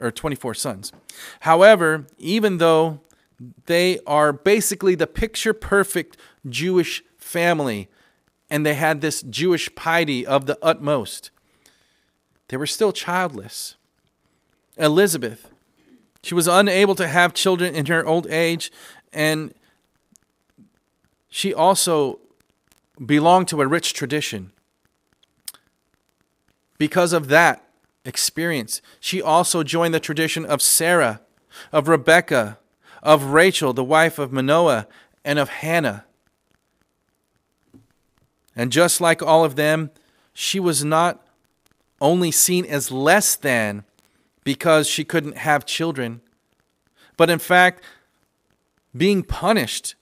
or 0.00 0.10
24 0.10 0.54
sons. 0.54 0.92
However, 1.40 2.06
even 2.18 2.58
though 2.58 3.00
they 3.66 3.98
are 4.06 4.32
basically 4.32 4.94
the 4.94 5.06
picture 5.06 5.52
perfect 5.52 6.16
Jewish 6.48 7.02
family, 7.18 7.88
and 8.50 8.64
they 8.64 8.74
had 8.74 9.00
this 9.00 9.22
Jewish 9.22 9.74
piety 9.74 10.26
of 10.26 10.46
the 10.46 10.58
utmost, 10.62 11.30
they 12.48 12.56
were 12.56 12.66
still 12.66 12.92
childless. 12.92 13.76
Elizabeth, 14.76 15.50
she 16.24 16.34
was 16.34 16.48
unable 16.48 16.94
to 16.94 17.06
have 17.06 17.34
children 17.34 17.74
in 17.74 17.84
her 17.86 18.06
old 18.06 18.26
age, 18.28 18.72
and 19.12 19.52
she 21.28 21.52
also 21.52 22.18
belonged 23.04 23.46
to 23.48 23.60
a 23.60 23.66
rich 23.66 23.92
tradition. 23.92 24.50
Because 26.78 27.12
of 27.12 27.28
that 27.28 27.68
experience, 28.06 28.80
she 29.00 29.20
also 29.20 29.62
joined 29.62 29.92
the 29.92 30.00
tradition 30.00 30.46
of 30.46 30.62
Sarah, 30.62 31.20
of 31.70 31.88
Rebekah, 31.88 32.58
of 33.02 33.24
Rachel, 33.24 33.74
the 33.74 33.84
wife 33.84 34.18
of 34.18 34.32
Manoah, 34.32 34.88
and 35.26 35.38
of 35.38 35.50
Hannah. 35.50 36.06
And 38.56 38.72
just 38.72 38.98
like 38.98 39.22
all 39.22 39.44
of 39.44 39.56
them, 39.56 39.90
she 40.32 40.58
was 40.58 40.82
not 40.82 41.22
only 42.00 42.30
seen 42.30 42.64
as 42.64 42.90
less 42.90 43.36
than 43.36 43.84
because 44.44 44.86
she 44.86 45.04
couldn't 45.04 45.38
have 45.38 45.66
children, 45.66 46.20
but 47.16 47.30
in 47.30 47.38
fact, 47.38 47.82
being 48.96 49.22
punished 49.22 49.94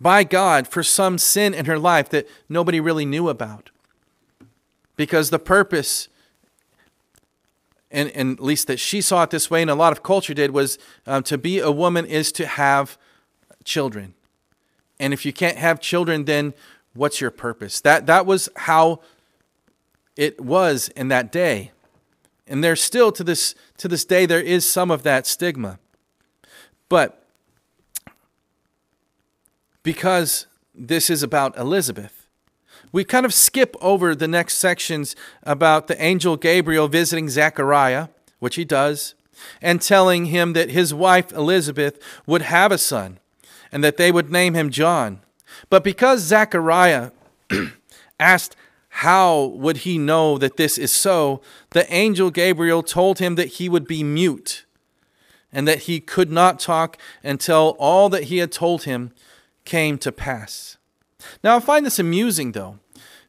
by 0.00 0.24
God 0.24 0.66
for 0.66 0.82
some 0.82 1.18
sin 1.18 1.52
in 1.52 1.66
her 1.66 1.78
life 1.78 2.08
that 2.10 2.26
nobody 2.48 2.80
really 2.80 3.04
knew 3.04 3.28
about. 3.28 3.70
Because 4.96 5.30
the 5.30 5.38
purpose 5.38 6.08
and, 7.90 8.10
and 8.10 8.38
at 8.38 8.44
least 8.44 8.66
that 8.66 8.78
she 8.78 9.00
saw 9.00 9.22
it 9.22 9.30
this 9.30 9.50
way, 9.50 9.62
and 9.62 9.70
a 9.70 9.74
lot 9.74 9.92
of 9.92 10.02
culture 10.02 10.34
did, 10.34 10.50
was 10.50 10.78
um, 11.06 11.22
to 11.24 11.38
be 11.38 11.58
a 11.58 11.70
woman 11.70 12.04
is 12.04 12.30
to 12.32 12.46
have 12.46 12.98
children. 13.64 14.14
And 15.00 15.12
if 15.12 15.24
you 15.24 15.32
can't 15.32 15.56
have 15.56 15.80
children, 15.80 16.24
then 16.24 16.54
what's 16.94 17.20
your 17.20 17.30
purpose? 17.30 17.80
That, 17.80 18.06
that 18.06 18.26
was 18.26 18.48
how 18.56 19.00
it 20.16 20.40
was 20.40 20.88
in 20.88 21.08
that 21.08 21.32
day. 21.32 21.72
And 22.48 22.64
there's 22.64 22.80
still 22.80 23.12
to 23.12 23.22
this, 23.22 23.54
to 23.76 23.88
this 23.88 24.04
day, 24.04 24.26
there 24.26 24.40
is 24.40 24.70
some 24.70 24.90
of 24.90 25.02
that 25.02 25.26
stigma. 25.26 25.78
But 26.88 27.22
because 29.82 30.46
this 30.74 31.10
is 31.10 31.22
about 31.22 31.56
Elizabeth, 31.58 32.28
we 32.90 33.04
kind 33.04 33.26
of 33.26 33.34
skip 33.34 33.76
over 33.80 34.14
the 34.14 34.28
next 34.28 34.56
sections 34.56 35.14
about 35.42 35.88
the 35.88 36.02
angel 36.02 36.36
Gabriel 36.36 36.88
visiting 36.88 37.28
Zechariah, 37.28 38.08
which 38.38 38.54
he 38.54 38.64
does, 38.64 39.14
and 39.60 39.80
telling 39.80 40.26
him 40.26 40.54
that 40.54 40.70
his 40.70 40.94
wife 40.94 41.32
Elizabeth 41.32 42.00
would 42.26 42.42
have 42.42 42.72
a 42.72 42.78
son 42.78 43.18
and 43.70 43.84
that 43.84 43.98
they 43.98 44.10
would 44.10 44.30
name 44.30 44.54
him 44.54 44.70
John. 44.70 45.20
But 45.68 45.84
because 45.84 46.20
Zechariah 46.22 47.10
asked 48.20 48.56
how 48.98 49.44
would 49.54 49.78
he 49.78 49.96
know 49.96 50.38
that 50.38 50.56
this 50.56 50.76
is 50.76 50.90
so, 50.90 51.40
the 51.70 51.92
angel 51.94 52.32
Gabriel 52.32 52.82
told 52.82 53.20
him 53.20 53.36
that 53.36 53.46
he 53.46 53.68
would 53.68 53.86
be 53.86 54.02
mute 54.02 54.64
and 55.52 55.68
that 55.68 55.82
he 55.82 56.00
could 56.00 56.32
not 56.32 56.58
talk 56.58 56.98
until 57.22 57.76
all 57.78 58.08
that 58.08 58.24
he 58.24 58.38
had 58.38 58.50
told 58.50 58.82
him 58.82 59.12
came 59.64 59.98
to 59.98 60.10
pass. 60.10 60.78
Now, 61.44 61.54
I 61.54 61.60
find 61.60 61.86
this 61.86 62.00
amusing, 62.00 62.52
though, 62.52 62.80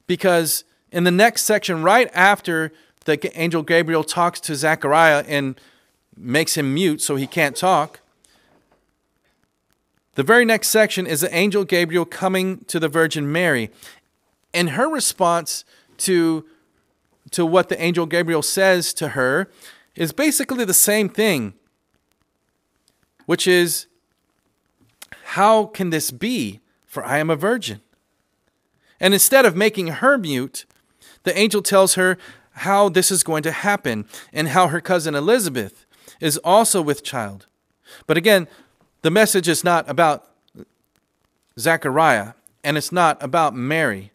because 0.07 0.63
in 0.91 1.03
the 1.03 1.11
next 1.11 1.43
section, 1.43 1.83
right 1.83 2.09
after 2.15 2.71
the 3.05 3.31
angel 3.39 3.61
Gabriel 3.61 4.03
talks 4.03 4.39
to 4.39 4.55
Zechariah 4.55 5.23
and 5.27 5.61
makes 6.17 6.57
him 6.57 6.73
mute 6.73 6.99
so 6.99 7.15
he 7.15 7.27
can't 7.27 7.55
talk, 7.55 7.99
the 10.15 10.23
very 10.23 10.43
next 10.45 10.69
section 10.69 11.05
is 11.05 11.21
the 11.21 11.33
angel 11.33 11.63
Gabriel 11.63 12.05
coming 12.05 12.65
to 12.65 12.79
the 12.79 12.89
Virgin 12.89 13.31
Mary. 13.31 13.69
And 14.53 14.71
her 14.71 14.89
response 14.89 15.63
to, 15.99 16.45
to 17.31 17.45
what 17.45 17.69
the 17.69 17.81
angel 17.81 18.05
Gabriel 18.05 18.41
says 18.41 18.93
to 18.95 19.09
her 19.09 19.49
is 19.95 20.11
basically 20.11 20.65
the 20.65 20.73
same 20.73 21.09
thing, 21.09 21.53
which 23.25 23.47
is, 23.47 23.87
How 25.23 25.65
can 25.65 25.89
this 25.89 26.11
be? 26.11 26.61
For 26.85 27.05
I 27.05 27.19
am 27.19 27.29
a 27.29 27.35
virgin. 27.35 27.81
And 28.99 29.13
instead 29.13 29.45
of 29.45 29.55
making 29.55 29.87
her 29.87 30.17
mute, 30.17 30.65
the 31.23 31.37
angel 31.37 31.61
tells 31.61 31.93
her 31.93 32.17
how 32.51 32.89
this 32.89 33.11
is 33.11 33.23
going 33.23 33.43
to 33.43 33.51
happen 33.51 34.05
and 34.33 34.49
how 34.49 34.67
her 34.67 34.81
cousin 34.81 35.15
Elizabeth 35.15 35.85
is 36.19 36.37
also 36.39 36.81
with 36.81 37.03
child. 37.03 37.45
But 38.07 38.17
again, 38.17 38.47
the 39.01 39.11
message 39.11 39.47
is 39.47 39.63
not 39.63 39.89
about 39.89 40.27
Zechariah 41.57 42.33
and 42.63 42.77
it's 42.77 42.91
not 42.91 43.21
about 43.23 43.55
Mary, 43.55 44.11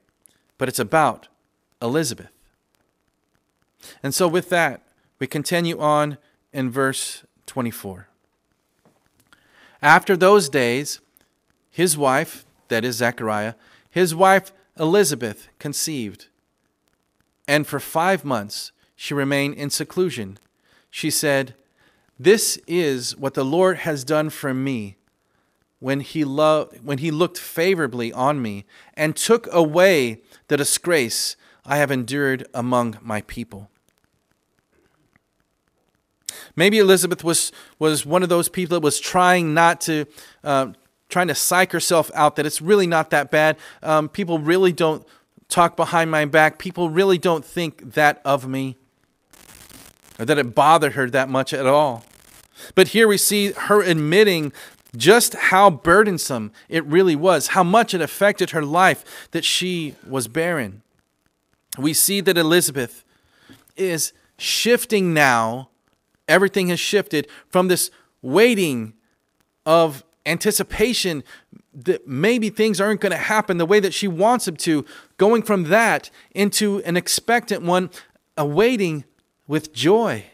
but 0.59 0.69
it's 0.69 0.79
about 0.79 1.29
Elizabeth. 1.81 2.29
And 4.03 4.15
so, 4.15 4.27
with 4.27 4.49
that, 4.51 4.83
we 5.19 5.27
continue 5.27 5.79
on 5.79 6.19
in 6.53 6.71
verse 6.71 7.25
24. 7.47 8.09
After 9.83 10.17
those 10.17 10.49
days, 10.49 11.01
his 11.71 11.97
wife, 11.97 12.47
that 12.69 12.85
is 12.85 12.97
Zechariah, 12.97 13.55
his 13.91 14.15
wife 14.15 14.53
Elizabeth 14.79 15.49
conceived, 15.59 16.27
and 17.47 17.67
for 17.67 17.79
five 17.79 18.25
months 18.25 18.73
she 18.97 19.13
remained 19.13 19.55
in 19.55 19.71
seclusion. 19.71 20.39
She 20.91 21.11
said, 21.11 21.55
This 22.19 22.59
is 22.67 23.17
what 23.17 23.35
the 23.35 23.45
Lord 23.45 23.79
has 23.79 24.05
done 24.05 24.31
for 24.31 24.55
me 24.55 24.97
when 25.81 26.01
he, 26.01 26.25
loved, 26.25 26.85
when 26.85 26.99
he 26.99 27.11
looked 27.11 27.39
favorably 27.39 28.13
on 28.13 28.41
me 28.41 28.65
and 28.95 29.17
took 29.17 29.47
away 29.53 30.21
the 30.49 30.57
disgrace 30.57 31.37
I 31.67 31.79
have 31.79 31.91
endured 31.91 32.47
among 32.55 32.99
my 33.03 33.23
people. 33.23 33.71
Maybe 36.57 36.79
Elizabeth 36.79 37.25
was, 37.25 37.53
was 37.79 38.07
one 38.07 38.23
of 38.23 38.29
those 38.29 38.49
people 38.49 38.77
that 38.77 38.85
was 38.85 39.01
trying 39.01 39.55
not 39.55 39.81
to, 39.83 40.07
uh, 40.43 40.69
trying 41.09 41.29
to 41.29 41.35
psych 41.35 41.73
herself 41.73 42.11
out 42.15 42.37
that 42.37 42.47
it's 42.47 42.61
really 42.61 42.87
not 42.87 43.11
that 43.11 43.31
bad. 43.31 43.57
Um, 43.83 44.09
people 44.09 44.39
really 44.39 44.73
don't 44.73 45.07
talk 45.49 45.77
behind 45.77 46.11
my 46.11 46.25
back. 46.25 46.59
People 46.59 46.91
really 46.91 47.19
don't 47.19 47.45
think 47.45 47.95
that 47.95 48.21
of 48.25 48.47
me 48.47 48.77
or 50.19 50.25
that 50.25 50.39
it 50.39 50.55
bothered 50.55 50.93
her 50.93 51.11
that 51.11 51.29
much 51.29 51.53
at 51.53 51.67
all. 51.67 52.05
But 52.75 52.89
here 52.89 53.09
we 53.09 53.19
see 53.19 53.53
her 53.53 53.83
admitting 53.83 54.53
just 54.97 55.35
how 55.35 55.71
burdensome 55.71 56.53
it 56.69 56.85
really 56.85 57.17
was, 57.17 57.49
how 57.49 57.65
much 57.65 57.95
it 57.95 58.01
affected 58.01 58.51
her 58.51 58.65
life 58.65 59.29
that 59.33 59.45
she 59.45 59.95
was 60.07 60.29
barren. 60.29 60.83
We 61.79 61.93
see 61.93 62.21
that 62.21 62.39
Elizabeth 62.39 63.05
is 63.77 64.13
shifting 64.39 65.13
now. 65.13 65.71
Everything 66.29 66.69
has 66.69 66.81
shifted 66.81 67.29
from 67.49 67.69
this 67.69 67.91
waiting 68.23 68.95
of 69.67 70.05
anticipation 70.27 71.23
that 71.75 72.07
maybe 72.07 72.49
things 72.51 72.81
aren't 72.81 73.01
going 73.01 73.13
to 73.13 73.19
happen 73.19 73.59
the 73.59 73.67
way 73.67 73.81
that 73.81 73.93
she 73.93 74.09
wants 74.09 74.45
them 74.45 74.57
to, 74.57 74.85
going 75.17 75.43
from 75.43 75.65
that 75.65 76.11
into 76.35 76.81
an 76.85 76.97
expectant 76.97 77.63
one, 77.63 77.91
awaiting 78.37 79.05
with 79.47 79.73
joy. 79.73 80.25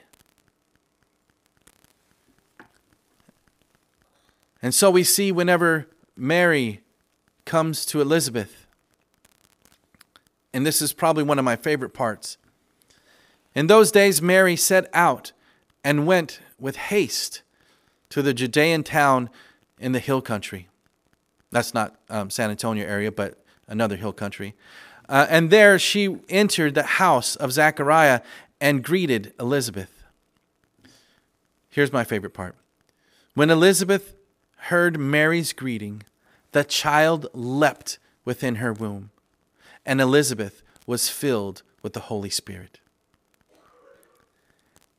And 4.62 4.74
so 4.74 4.90
we 4.90 5.04
see 5.04 5.32
whenever 5.32 5.86
Mary 6.16 6.80
comes 7.44 7.86
to 7.86 8.00
Elizabeth, 8.00 8.66
and 10.52 10.66
this 10.66 10.82
is 10.82 10.92
probably 10.92 11.22
one 11.22 11.38
of 11.38 11.44
my 11.44 11.56
favorite 11.56 11.90
parts. 11.90 12.36
In 13.54 13.66
those 13.66 13.90
days, 13.90 14.20
Mary 14.20 14.56
set 14.56 14.88
out 14.92 15.32
and 15.82 16.06
went 16.06 16.40
with 16.58 16.76
haste 16.76 17.42
to 18.10 18.22
the 18.22 18.34
Judean 18.34 18.82
town 18.82 19.30
in 19.78 19.92
the 19.92 19.98
hill 19.98 20.20
country. 20.20 20.68
That's 21.50 21.74
not 21.74 21.96
um, 22.10 22.30
San 22.30 22.50
Antonio 22.50 22.86
area, 22.86 23.10
but 23.10 23.42
another 23.66 23.96
hill 23.96 24.12
country. 24.12 24.54
Uh, 25.08 25.26
and 25.28 25.50
there 25.50 25.78
she 25.78 26.18
entered 26.28 26.74
the 26.74 26.82
house 26.84 27.34
of 27.36 27.52
Zachariah 27.52 28.20
and 28.60 28.84
greeted 28.84 29.32
Elizabeth. 29.40 30.04
Here's 31.70 31.92
my 31.92 32.04
favorite 32.04 32.34
part. 32.34 32.54
When 33.34 33.50
Elizabeth 33.50 34.14
heard 34.64 34.98
Mary's 34.98 35.52
greeting, 35.52 36.02
the 36.52 36.64
child 36.64 37.26
leapt 37.32 37.98
within 38.24 38.56
her 38.56 38.72
womb, 38.72 39.10
and 39.84 40.00
Elizabeth 40.00 40.62
was 40.86 41.08
filled 41.08 41.62
with 41.82 41.92
the 41.92 42.00
Holy 42.00 42.30
Spirit. 42.30 42.80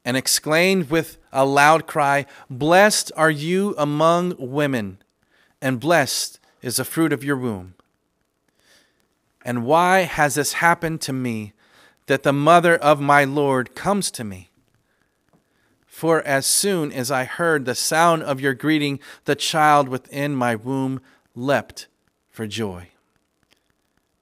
And 0.03 0.18
exclaimed 0.18 0.89
with 0.89 1.18
a 1.32 1.46
loud 1.46 1.86
cry, 1.86 2.25
Blessed 2.50 3.12
are 3.15 3.30
you 3.30 3.75
among 3.77 4.36
women, 4.38 4.98
and 5.62 5.80
blessed 5.80 6.39
is 6.62 6.77
the 6.77 6.86
fruit 6.86 7.13
of 7.13 7.24
your 7.24 7.38
womb. 7.38 7.75
And 9.44 9.65
why 9.65 10.01
has 10.01 10.36
this 10.36 10.53
happened 10.53 11.01
to 11.01 11.13
me, 11.13 11.53
that 12.08 12.24
the 12.24 12.34
mother 12.34 12.75
of 12.75 13.00
my 13.00 13.24
Lord 13.24 13.75
comes 13.75 14.12
to 14.12 14.24
me? 14.24 14.50
For 16.01 16.24
as 16.24 16.48
soon 16.48 16.91
as 16.91 17.12
I 17.12 17.25
heard 17.25 17.65
the 17.65 17.75
sound 17.75 18.24
of 18.24 18.41
your 18.41 18.55
greeting, 18.55 19.00
the 19.25 19.36
child 19.36 19.88
within 19.88 20.36
my 20.36 20.55
womb 20.55 21.00
leapt 21.36 21.86
for 22.31 22.48
joy. 22.48 22.88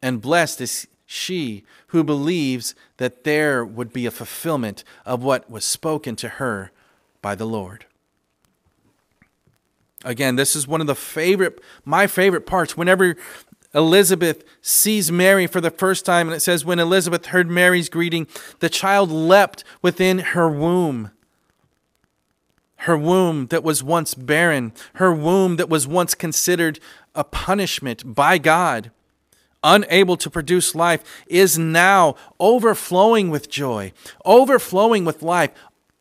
And 0.01 0.21
blessed 0.21 0.59
is 0.59 0.87
she 1.05 1.63
who 1.87 2.03
believes 2.03 2.75
that 2.97 3.23
there 3.23 3.63
would 3.63 3.93
be 3.93 4.05
a 4.05 4.11
fulfillment 4.11 4.83
of 5.05 5.23
what 5.23 5.49
was 5.49 5.63
spoken 5.63 6.17
to 6.17 6.27
her 6.27 6.71
by 7.21 7.33
the 7.33 7.45
Lord. 7.45 7.85
Again, 10.03 10.35
this 10.35 10.57
is 10.57 10.67
one 10.67 10.81
of 10.81 10.87
the 10.87 10.95
favorite, 10.95 11.61
my 11.85 12.07
favorite 12.07 12.45
parts. 12.45 12.75
Whenever 12.75 13.15
Elizabeth 13.73 14.43
sees 14.61 15.13
Mary 15.13 15.47
for 15.47 15.61
the 15.61 15.71
first 15.71 16.05
time, 16.05 16.27
and 16.27 16.35
it 16.35 16.41
says, 16.41 16.65
When 16.65 16.79
Elizabeth 16.79 17.27
heard 17.27 17.49
Mary's 17.49 17.87
greeting, 17.87 18.27
the 18.59 18.67
child 18.67 19.09
leapt 19.09 19.63
within 19.81 20.19
her 20.19 20.49
womb. 20.49 21.11
Her 22.83 22.97
womb 22.97 23.47
that 23.47 23.63
was 23.63 23.83
once 23.83 24.13
barren, 24.13 24.71
her 24.93 25.13
womb 25.13 25.57
that 25.57 25.67
was 25.67 25.85
once 25.85 26.15
considered 26.15 26.79
a 27.13 27.25
punishment 27.25 28.15
by 28.15 28.37
God, 28.37 28.91
unable 29.61 30.15
to 30.15 30.29
produce 30.29 30.73
life, 30.73 31.03
is 31.27 31.59
now 31.59 32.15
overflowing 32.39 33.29
with 33.29 33.49
joy, 33.49 33.91
overflowing 34.23 35.03
with 35.03 35.21
life, 35.21 35.51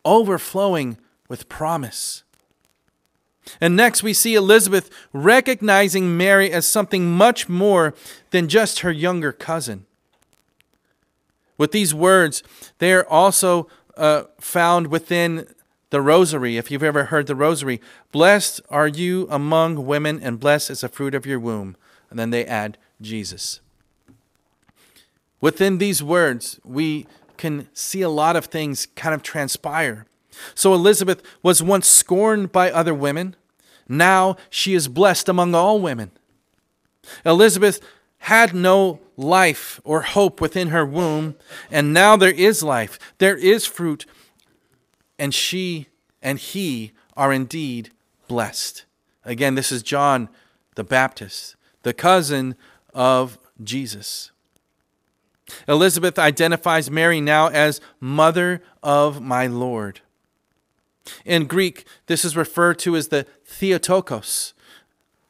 overflowing 0.05 0.97
with 1.27 1.49
promise. 1.49 2.23
And 3.59 3.75
next, 3.75 4.01
we 4.01 4.13
see 4.13 4.35
Elizabeth 4.35 4.89
recognizing 5.11 6.15
Mary 6.15 6.49
as 6.49 6.65
something 6.65 7.11
much 7.11 7.49
more 7.49 7.93
than 8.31 8.47
just 8.47 8.79
her 8.79 8.91
younger 8.91 9.33
cousin. 9.33 9.85
With 11.57 11.73
these 11.73 11.93
words, 11.93 12.41
they 12.77 12.93
are 12.93 13.05
also 13.05 13.67
uh, 13.97 14.23
found 14.39 14.87
within 14.87 15.45
the 15.89 16.01
rosary. 16.01 16.57
If 16.57 16.69
you've 16.71 16.83
ever 16.83 17.05
heard 17.05 17.27
the 17.27 17.35
rosary, 17.35 17.81
blessed 18.11 18.61
are 18.69 18.87
you 18.87 19.27
among 19.29 19.85
women, 19.85 20.19
and 20.21 20.39
blessed 20.39 20.69
is 20.69 20.81
the 20.81 20.89
fruit 20.89 21.15
of 21.15 21.25
your 21.25 21.39
womb. 21.39 21.75
And 22.09 22.17
then 22.17 22.29
they 22.29 22.45
add 22.45 22.77
Jesus. 23.01 23.59
Within 25.41 25.77
these 25.77 26.03
words, 26.03 26.59
we 26.63 27.07
can 27.37 27.69
see 27.73 28.01
a 28.01 28.09
lot 28.09 28.35
of 28.35 28.45
things 28.45 28.87
kind 28.95 29.15
of 29.15 29.23
transpire. 29.23 30.05
So 30.53 30.73
Elizabeth 30.73 31.21
was 31.41 31.63
once 31.63 31.87
scorned 31.87 32.51
by 32.51 32.71
other 32.71 32.93
women. 32.93 33.35
Now 33.87 34.35
she 34.49 34.73
is 34.73 34.87
blessed 34.87 35.29
among 35.29 35.55
all 35.55 35.79
women. 35.79 36.11
Elizabeth 37.25 37.79
had 38.19 38.53
no 38.53 38.99
life 39.17 39.79
or 39.83 40.01
hope 40.01 40.41
within 40.41 40.69
her 40.69 40.85
womb, 40.85 41.35
and 41.71 41.93
now 41.93 42.15
there 42.15 42.31
is 42.31 42.61
life, 42.61 42.99
there 43.17 43.37
is 43.37 43.65
fruit, 43.65 44.05
and 45.19 45.33
she 45.33 45.87
and 46.21 46.39
he 46.39 46.93
are 47.15 47.31
indeed 47.31 47.91
blessed. 48.27 48.85
Again, 49.25 49.55
this 49.55 49.71
is 49.71 49.83
John 49.83 50.29
the 50.75 50.83
Baptist, 50.83 51.55
the 51.83 51.93
cousin 51.93 52.55
of 52.93 53.37
Jesus. 53.61 54.31
Elizabeth 55.67 56.17
identifies 56.17 56.89
Mary 56.89 57.19
now 57.19 57.47
as 57.47 57.81
mother 57.99 58.61
of 58.81 59.21
my 59.21 59.47
Lord. 59.47 60.01
In 61.25 61.47
Greek, 61.47 61.85
this 62.05 62.23
is 62.23 62.37
referred 62.37 62.79
to 62.79 62.95
as 62.95 63.07
the 63.07 63.25
Theotokos. 63.45 64.53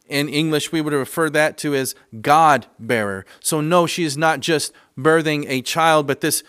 In 0.08 0.28
English, 0.28 0.72
we 0.72 0.82
would 0.82 0.94
refer 0.94 1.30
that 1.30 1.58
to 1.60 1.74
as 1.74 1.96
God 2.22 2.66
bearer. 2.80 3.26
So, 3.40 3.62
no, 3.62 3.88
she 3.88 4.04
is 4.04 4.18
not 4.18 4.40
just 4.40 4.74
birthing 4.98 5.46
a 5.48 5.62
child, 5.62 6.06
but 6.08 6.22
this, 6.22 6.44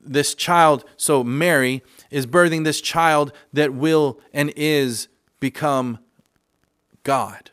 this 0.00 0.34
child, 0.34 0.84
so 0.96 1.22
Mary, 1.22 1.82
is 2.12 2.26
birthing 2.26 2.64
this 2.64 2.80
child 2.80 3.32
that 3.52 3.72
will 3.72 4.20
and 4.32 4.52
is 4.54 5.08
become 5.40 5.98
God. 7.02 7.50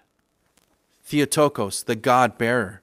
Theotokos, 1.05 1.83
the 1.83 1.95
God 1.95 2.37
bearer. 2.37 2.81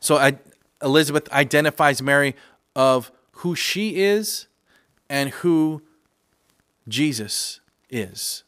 So, 0.00 0.16
I, 0.16 0.38
Elizabeth 0.82 1.30
identifies 1.30 2.02
Mary 2.02 2.34
of 2.74 3.12
who 3.32 3.54
she 3.54 4.02
is 4.02 4.46
and 5.08 5.30
who 5.30 5.82
Jesus 6.88 7.60
is. 7.88 8.42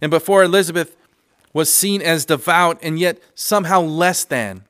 And 0.00 0.10
before 0.10 0.42
Elizabeth 0.42 0.96
was 1.52 1.72
seen 1.72 2.02
as 2.02 2.26
devout 2.26 2.78
and 2.82 2.98
yet 2.98 3.20
somehow 3.34 3.80
less 3.80 4.24
than, 4.24 4.64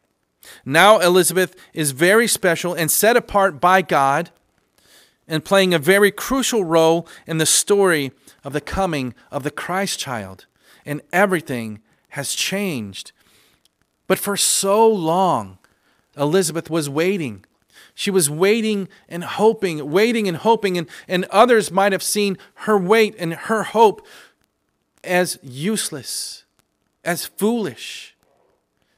now 0.65 0.99
Elizabeth 0.99 1.57
is 1.75 1.91
very 1.93 2.27
special 2.27 2.75
and 2.75 2.91
set 2.91 3.17
apart 3.17 3.61
by 3.61 3.83
God 3.83 4.31
and 5.29 5.45
playing 5.45 5.75
a 5.75 5.79
very 5.79 6.11
crucial 6.11 6.65
role 6.65 7.07
in 7.27 7.39
the 7.39 7.47
story 7.47 8.13
of 8.43 8.53
the 8.53 8.61
coming 8.61 9.15
of 9.31 9.43
the 9.43 9.51
Christ 9.51 9.99
child. 9.99 10.47
And 10.87 11.03
everything 11.13 11.81
has 12.11 12.35
changed. 12.35 13.13
But 14.07 14.19
for 14.19 14.37
so 14.37 14.89
long, 14.89 15.59
Elizabeth 16.17 16.71
was 16.71 16.89
waiting 16.89 17.45
she 17.99 18.13
was 18.13 18.31
waiting 18.31 18.89
and 19.09 19.25
hoping, 19.25 19.91
waiting 19.91 20.29
and 20.29 20.37
hoping, 20.37 20.79
and, 20.79 20.89
and 21.09 21.25
others 21.33 21.73
might 21.73 21.91
have 21.91 22.03
seen 22.03 22.39
her 22.55 22.79
wait 22.79 23.17
and 23.19 23.35
her 23.35 23.65
hope 23.65 24.07
as 25.03 25.37
useless, 25.43 26.45
as 27.05 27.27
foolish. 27.27 28.17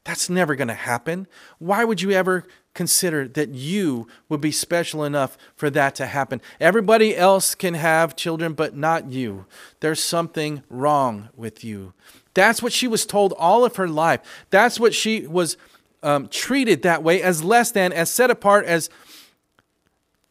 That's 0.04 0.28
never 0.28 0.54
going 0.54 0.68
to 0.68 0.74
happen. 0.74 1.26
Why 1.58 1.82
would 1.82 2.02
you 2.02 2.10
ever 2.10 2.44
consider 2.80 3.28
that 3.28 3.50
you 3.50 4.08
would 4.30 4.40
be 4.40 4.50
special 4.50 5.04
enough 5.04 5.36
for 5.54 5.68
that 5.68 5.94
to 5.94 6.06
happen? 6.06 6.40
Everybody 6.58 7.14
else 7.14 7.54
can 7.54 7.74
have 7.74 8.16
children, 8.16 8.54
but 8.54 8.74
not 8.74 9.10
you. 9.10 9.44
There's 9.80 10.02
something 10.02 10.62
wrong 10.70 11.28
with 11.36 11.62
you. 11.62 11.92
That's 12.32 12.62
what 12.62 12.72
she 12.72 12.88
was 12.88 13.04
told 13.04 13.34
all 13.36 13.66
of 13.66 13.76
her 13.76 13.86
life. 13.86 14.20
That's 14.48 14.80
what 14.80 14.94
she 14.94 15.26
was 15.26 15.58
um, 16.02 16.28
treated 16.28 16.80
that 16.80 17.02
way 17.02 17.20
as 17.20 17.44
less 17.44 17.70
than, 17.70 17.92
as 17.92 18.10
set 18.10 18.30
apart 18.30 18.64
as, 18.64 18.88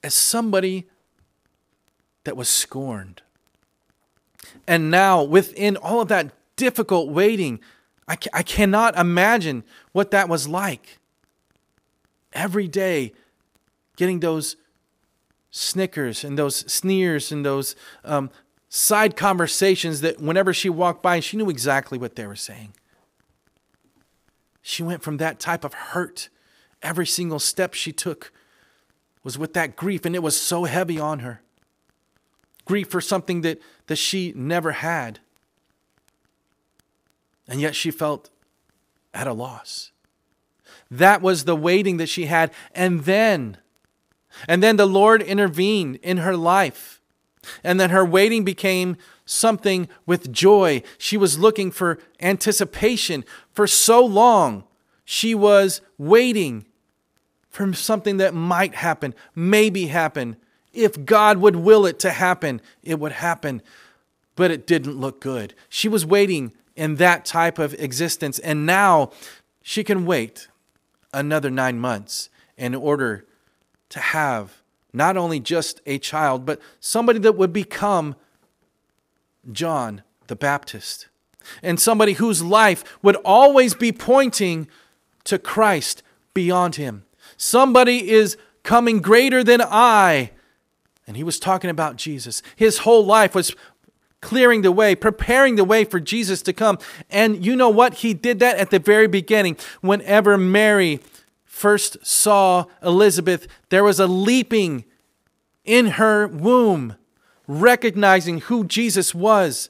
as 0.04 0.16
somebody 0.16 0.88
that 2.24 2.36
was 2.36 2.50
scorned. 2.50 3.22
And 4.66 4.90
now, 4.90 5.22
within 5.22 5.78
all 5.78 6.02
of 6.02 6.08
that 6.08 6.32
difficult 6.56 7.10
waiting, 7.12 7.60
I, 8.08 8.16
ca- 8.16 8.32
I 8.34 8.42
cannot 8.42 8.98
imagine 8.98 9.64
what 9.92 10.10
that 10.10 10.28
was 10.28 10.48
like. 10.48 10.99
Every 12.34 12.68
day, 12.68 13.14
getting 13.96 14.20
those 14.20 14.56
snickers 15.52 16.24
and 16.24 16.38
those 16.38 16.58
sneers 16.72 17.32
and 17.32 17.46
those 17.46 17.76
um, 18.04 18.30
side 18.70 19.16
conversations 19.16 20.02
that 20.02 20.22
whenever 20.22 20.54
she 20.54 20.70
walked 20.70 21.02
by, 21.02 21.20
she 21.20 21.38
knew 21.38 21.50
exactly 21.50 21.98
what 21.98 22.16
they 22.16 22.28
were 22.28 22.36
saying. 22.36 22.74
She 24.62 24.84
went 24.84 25.02
from 25.02 25.18
that 25.18 25.40
type 25.40 25.64
of 25.64 25.74
hurt. 25.74 26.30
Every 26.82 27.08
single 27.08 27.40
step 27.40 27.74
she 27.74 27.92
took 27.92 28.32
was 29.24 29.38
with 29.38 29.54
that 29.54 29.76
grief, 29.76 30.06
and 30.06 30.16
it 30.16 30.24
was 30.24 30.40
so 30.40 30.66
heavy 30.66 31.00
on 31.00 31.20
her. 31.20 31.42
Grief 32.66 32.90
for 32.90 33.02
something 33.02 33.42
that, 33.42 33.60
that 33.88 33.98
she 33.98 34.32
never 34.36 34.74
had. 34.74 35.20
And 37.48 37.60
yet 37.60 37.76
she 37.76 37.90
felt 37.90 38.30
at 39.14 39.28
a 39.28 39.34
loss. 39.34 39.92
That 40.92 41.22
was 41.22 41.46
the 41.46 41.56
waiting 41.56 41.98
that 41.98 42.10
she 42.10 42.26
had. 42.26 42.52
And 42.74 43.06
then, 43.06 43.58
and 44.48 44.64
then 44.64 44.78
the 44.78 44.86
Lord 44.86 45.22
intervened 45.22 45.98
in 45.98 46.18
her 46.18 46.36
life. 46.36 47.02
And 47.64 47.80
then 47.80 47.90
her 47.92 48.06
waiting 48.06 48.44
became 48.44 48.98
something 49.26 49.88
with 50.06 50.32
joy. 50.32 50.82
She 50.98 51.18
was 51.18 51.40
looking 51.40 51.72
for 51.72 52.00
anticipation 52.20 53.24
for 53.54 53.68
so 53.68 54.04
long. 54.04 54.64
She 55.06 55.34
was 55.34 55.82
waiting 55.98 56.66
for 57.50 57.74
something 57.74 58.18
that 58.18 58.34
might 58.34 58.76
happen, 58.76 59.14
maybe 59.36 59.88
happen. 59.88 60.38
If 60.74 61.06
God 61.06 61.38
would 61.38 61.56
will 61.56 61.86
it 61.86 62.00
to 62.00 62.12
happen, 62.12 62.62
it 62.84 63.00
would 63.00 63.14
happen. 63.14 63.62
But 64.36 64.52
it 64.52 64.68
didn't 64.68 65.00
look 65.00 65.20
good. 65.20 65.54
She 65.68 65.88
was 65.88 66.06
waiting 66.06 66.54
in 66.76 66.96
that 66.96 67.26
type 67.26 67.60
of 67.60 67.74
existence. 67.76 68.40
And 68.40 68.66
now 68.66 69.12
she 69.62 69.84
can 69.84 70.06
wait 70.06 70.48
another 71.14 71.50
nine 71.50 71.80
months 71.80 72.30
in 72.58 72.76
order 72.76 73.26
to 73.90 74.00
have 74.00 74.62
not 74.94 75.18
only 75.18 75.40
just 75.40 75.82
a 75.86 75.98
child, 75.98 76.46
but 76.46 76.60
somebody 76.80 77.20
that 77.20 77.36
would 77.36 77.54
become 77.54 78.16
John 79.52 80.04
the 80.28 80.36
Baptist 80.36 81.08
and 81.64 81.80
somebody 81.80 82.14
whose 82.14 82.44
life 82.44 82.84
would 83.02 83.16
always 83.18 83.74
be 83.74 83.92
pointing 83.92 84.68
to 85.26 85.40
Christ 85.40 86.04
beyond 86.34 86.76
him. 86.76 87.06
Somebody 87.38 88.10
is 88.10 88.38
coming 88.64 89.00
greater 89.00 89.44
than 89.44 89.62
I. 89.62 90.32
And 91.08 91.18
he 91.18 91.24
was 91.24 91.40
talking 91.40 91.70
about 91.70 91.96
Jesus. 91.96 92.42
His 92.56 92.80
whole 92.80 93.06
life 93.06 93.34
was 93.34 93.56
clearing 94.22 94.62
the 94.62 94.72
way, 94.72 94.96
preparing 94.96 95.56
the 95.56 95.64
way 95.64 95.84
for 95.84 96.00
Jesus 96.00 96.42
to 96.44 96.54
come. 96.54 96.78
And 97.10 97.46
you 97.46 97.56
know 97.56 97.70
what? 97.70 97.96
He 97.96 98.14
did 98.14 98.40
that 98.40 98.58
at 98.58 98.70
the 98.70 98.80
very 98.80 99.08
beginning. 99.08 99.58
Whenever 99.82 100.38
Mary 100.38 101.00
first 101.46 101.98
saw 102.06 102.66
Elizabeth, 102.84 103.48
there 103.70 103.84
was 103.84 104.00
a 104.00 104.08
leaping 104.08 104.86
in 105.64 105.88
her 105.92 106.28
womb, 106.28 106.96
recognizing 107.48 108.42
who 108.42 108.64
Jesus 108.64 109.14
was. 109.14 109.70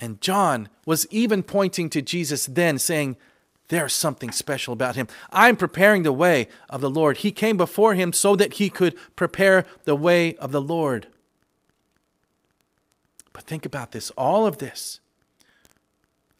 And 0.00 0.20
John 0.20 0.68
was 0.84 1.06
even 1.10 1.42
pointing 1.42 1.88
to 1.90 2.02
Jesus 2.02 2.46
then, 2.46 2.78
saying, 2.78 3.16
There's 3.68 3.94
something 3.94 4.30
special 4.30 4.72
about 4.72 4.96
him. 4.96 5.08
I'm 5.30 5.56
preparing 5.56 6.02
the 6.02 6.12
way 6.12 6.48
of 6.68 6.80
the 6.80 6.90
Lord. 6.90 7.18
He 7.18 7.32
came 7.32 7.56
before 7.56 7.94
him 7.94 8.12
so 8.12 8.36
that 8.36 8.54
he 8.54 8.68
could 8.68 8.94
prepare 9.16 9.64
the 9.84 9.96
way 9.96 10.36
of 10.36 10.52
the 10.52 10.60
Lord. 10.60 11.08
But 13.36 13.44
think 13.44 13.66
about 13.66 13.92
this 13.92 14.08
all 14.12 14.46
of 14.46 14.56
this. 14.56 14.98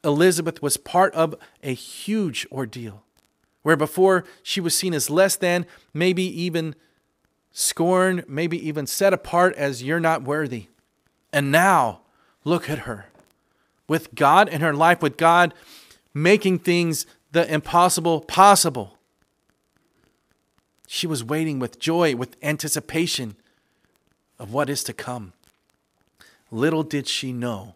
Elizabeth 0.03 0.63
was 0.63 0.79
part 0.79 1.13
of 1.13 1.35
a 1.63 1.75
huge 1.75 2.47
ordeal 2.51 3.05
where 3.63 3.77
before 3.77 4.25
she 4.43 4.63
was 4.63 4.75
seen 4.75 4.95
as 4.95 5.11
less 5.11 5.37
than, 5.37 5.67
maybe 5.93 6.23
even 6.23 6.75
scorned, 7.53 8.25
maybe 8.27 8.67
even 8.67 8.87
set 8.87 9.13
apart 9.13 9.55
as 9.57 9.83
you're 9.83 10.01
not 10.01 10.23
worthy. 10.23 10.69
And 11.35 11.53
now, 11.53 12.01
look 12.45 12.71
at 12.71 12.79
her. 12.81 13.09
With 13.87 14.15
God 14.15 14.49
in 14.49 14.63
her 14.63 14.73
life, 14.73 15.03
with 15.03 15.19
God 15.19 15.53
making 16.15 16.61
things 16.61 17.05
the 17.33 17.53
impossible 17.53 18.23
possible. 18.23 18.97
She 20.87 21.07
was 21.07 21.23
waiting 21.23 21.59
with 21.59 21.79
joy, 21.79 22.17
with 22.17 22.39
anticipation 22.43 23.37
of 24.39 24.51
what 24.51 24.71
is 24.71 24.83
to 24.85 24.95
come. 24.95 25.35
Little 26.51 26.83
did 26.83 27.09
she 27.09 27.33
know 27.33 27.75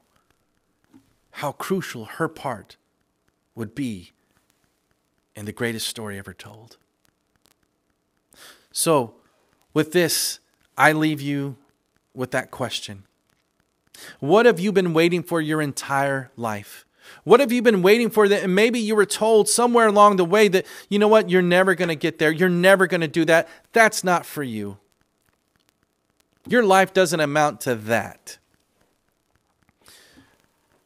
how 1.33 1.53
crucial 1.53 2.05
her 2.05 2.29
part 2.29 2.77
would 3.55 3.75
be 3.75 4.13
in 5.35 5.47
the 5.47 5.53
greatest 5.53 5.87
story 5.89 6.19
ever 6.19 6.35
told. 6.35 6.77
So, 8.73 9.15
with 9.73 9.93
this, 9.93 10.39
I 10.77 10.93
leave 10.93 11.21
you 11.21 11.57
with 12.15 12.31
that 12.33 12.51
question 12.51 13.05
What 14.19 14.47
have 14.47 14.61
you 14.61 14.73
been 14.73 14.93
waiting 14.93 15.23
for 15.23 15.41
your 15.41 15.61
entire 15.61 16.31
life? 16.37 16.85
What 17.25 17.41
have 17.41 17.51
you 17.51 17.61
been 17.61 17.83
waiting 17.83 18.09
for 18.09 18.29
that? 18.29 18.45
And 18.45 18.55
maybe 18.55 18.79
you 18.79 18.95
were 18.95 19.07
told 19.07 19.49
somewhere 19.49 19.89
along 19.89 20.17
the 20.17 20.25
way 20.25 20.47
that, 20.49 20.65
you 20.89 20.99
know 20.99 21.09
what, 21.09 21.29
you're 21.29 21.43
never 21.43 21.75
going 21.75 21.89
to 21.89 21.97
get 21.97 22.19
there. 22.19 22.31
You're 22.31 22.49
never 22.49 22.87
going 22.87 23.01
to 23.01 23.09
do 23.09 23.25
that. 23.25 23.49
That's 23.73 24.05
not 24.05 24.25
for 24.25 24.45
you. 24.45 24.79
Your 26.47 26.63
life 26.63 26.93
doesn't 26.93 27.19
amount 27.19 27.63
to 27.63 27.75
that. 27.75 28.39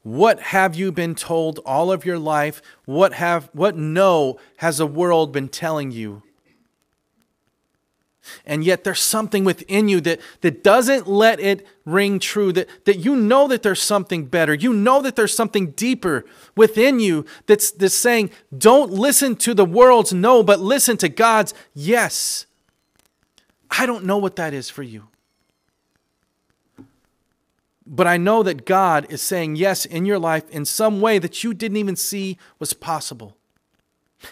What 0.04 0.38
have 0.40 0.74
you 0.74 0.92
been 0.92 1.14
told 1.14 1.60
all 1.64 1.90
of 1.90 2.04
your 2.04 2.18
life? 2.18 2.60
What 2.84 3.14
have 3.14 3.48
what 3.54 3.74
no 3.76 4.38
has 4.58 4.78
the 4.78 4.86
world 4.86 5.32
been 5.32 5.48
telling 5.48 5.90
you? 5.90 6.22
And 8.46 8.64
yet 8.64 8.84
there's 8.84 9.00
something 9.00 9.44
within 9.44 9.88
you 9.88 10.00
that, 10.02 10.20
that 10.42 10.62
doesn't 10.62 11.06
let 11.06 11.40
it 11.40 11.66
ring 11.84 12.18
true, 12.18 12.52
that, 12.52 12.68
that 12.86 12.98
you 12.98 13.16
know 13.16 13.48
that 13.48 13.62
there's 13.62 13.82
something 13.82 14.26
better. 14.26 14.54
You 14.54 14.72
know 14.72 15.02
that 15.02 15.16
there's 15.16 15.34
something 15.34 15.72
deeper 15.72 16.24
within 16.56 17.00
you 17.00 17.26
that's, 17.46 17.70
that's 17.70 17.94
saying, 17.94 18.30
don't 18.56 18.90
listen 18.90 19.36
to 19.36 19.52
the 19.52 19.64
world's 19.64 20.12
no, 20.12 20.42
but 20.42 20.60
listen 20.60 20.96
to 20.98 21.08
God's 21.08 21.52
yes. 21.74 22.46
I 23.70 23.86
don't 23.86 24.04
know 24.04 24.18
what 24.18 24.36
that 24.36 24.54
is 24.54 24.70
for 24.70 24.82
you. 24.82 25.08
But 27.86 28.06
I 28.06 28.16
know 28.16 28.42
that 28.42 28.64
God 28.64 29.06
is 29.10 29.20
saying 29.20 29.56
yes 29.56 29.84
in 29.84 30.06
your 30.06 30.18
life 30.18 30.48
in 30.50 30.64
some 30.64 31.00
way 31.00 31.18
that 31.18 31.44
you 31.44 31.52
didn't 31.52 31.76
even 31.76 31.96
see 31.96 32.38
was 32.58 32.72
possible. 32.72 33.36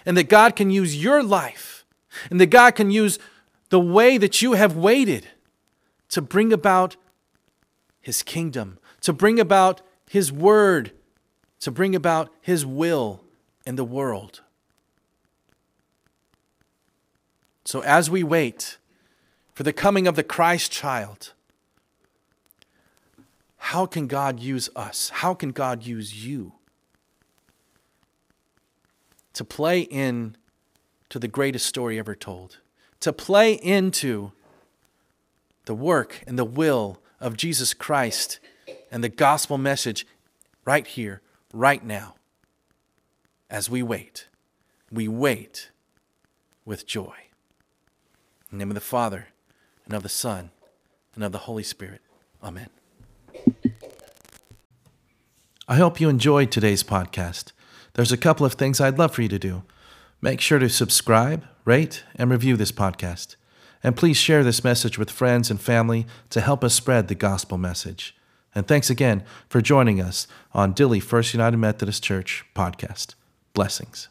And 0.07 0.17
that 0.17 0.31
God 0.31 0.57
can 0.57 0.71
use 0.71 1.03
your 1.03 1.23
life, 1.23 1.85
and 2.31 2.41
that 2.41 2.47
God 2.47 2.75
can 2.75 2.91
use 2.91 3.19
the 3.69 3.81
way 3.81 4.17
that 4.17 4.41
you 4.41 4.55
have 4.55 4.75
waited 4.75 5.29
to 6.09 6.23
bring 6.23 6.53
about 6.53 6.97
His 8.01 8.23
kingdom, 8.23 8.79
to 9.03 9.13
bring 9.13 9.39
about 9.39 9.83
His 10.09 10.33
word, 10.33 10.93
to 11.61 11.71
bring 11.71 11.95
about 11.95 12.31
His 12.41 12.65
will 12.65 13.23
in 13.67 13.77
the 13.77 13.85
world. 13.85 14.41
So 17.65 17.81
as 17.81 18.11
we 18.11 18.23
wait 18.23 18.79
for 19.55 19.63
the 19.63 19.73
coming 19.73 20.07
of 20.07 20.17
the 20.17 20.23
Christ 20.23 20.73
child, 20.73 21.33
how 23.63 23.87
can 23.87 24.09
God 24.09 24.41
use 24.41 24.69
us? 24.75 25.09
How 25.11 25.35
can 25.35 25.53
God 25.53 25.87
use 25.87 26.27
you 26.27 26.55
to 29.35 29.45
play 29.45 29.83
in 29.83 30.37
to 31.11 31.21
the 31.21 31.29
greatest 31.29 31.65
story 31.67 31.97
ever 31.97 32.17
told? 32.17 32.59
To 33.01 33.13
play 33.13 33.53
into 33.53 34.33
the 35.67 35.77
work 35.77 36.25
and 36.27 36.37
the 36.37 36.45
will 36.45 37.01
of 37.21 37.37
Jesus 37.37 37.73
Christ 37.73 38.41
and 38.91 39.03
the 39.03 39.09
gospel 39.09 39.59
message 39.59 40.09
right 40.65 40.87
here, 40.87 41.23
right 41.55 41.85
now, 41.85 42.17
as 43.49 43.71
we 43.71 43.81
wait. 43.81 44.27
We 44.91 45.07
wait 45.07 45.71
with 46.65 46.85
joy. 46.85 47.15
In 48.51 48.59
the 48.59 48.65
name 48.65 48.71
of 48.71 48.75
the 48.75 48.81
Father, 48.81 49.29
and 49.85 49.95
of 49.95 50.03
the 50.03 50.09
Son, 50.09 50.51
and 51.15 51.23
of 51.23 51.31
the 51.31 51.39
Holy 51.39 51.63
Spirit. 51.63 52.01
Amen. 52.43 52.69
I 55.69 55.77
hope 55.77 56.01
you 56.01 56.09
enjoyed 56.09 56.51
today's 56.51 56.83
podcast. 56.83 57.53
There's 57.95 58.11
a 58.11 58.17
couple 58.17 58.45
of 58.45 58.55
things 58.55 58.81
I'd 58.81 58.99
love 58.99 59.15
for 59.15 59.23
you 59.23 59.29
to 59.29 59.39
do. 59.39 59.63
Make 60.21 60.41
sure 60.41 60.59
to 60.59 60.69
subscribe, 60.69 61.45
rate, 61.65 62.03
and 62.17 62.31
review 62.31 62.57
this 62.57 62.73
podcast. 62.73 63.37
And 63.81 63.97
please 63.97 64.17
share 64.17 64.43
this 64.43 64.65
message 64.65 64.99
with 64.99 65.11
friends 65.11 65.51
and 65.51 65.61
family 65.61 66.07
to 66.31 66.41
help 66.41 66.65
us 66.65 66.75
spread 66.75 67.07
the 67.07 67.15
gospel 67.15 67.59
message. 67.59 68.17
And 68.57 68.67
thanks 68.67 68.91
again 68.91 69.23
for 69.49 69.61
joining 69.61 70.01
us 70.01 70.27
on 70.53 70.75
Dilley 70.75 71.01
First 71.01 71.33
United 71.33 71.59
Methodist 71.59 72.03
Church 72.03 72.45
podcast. 72.57 73.15
Blessings. 73.55 74.09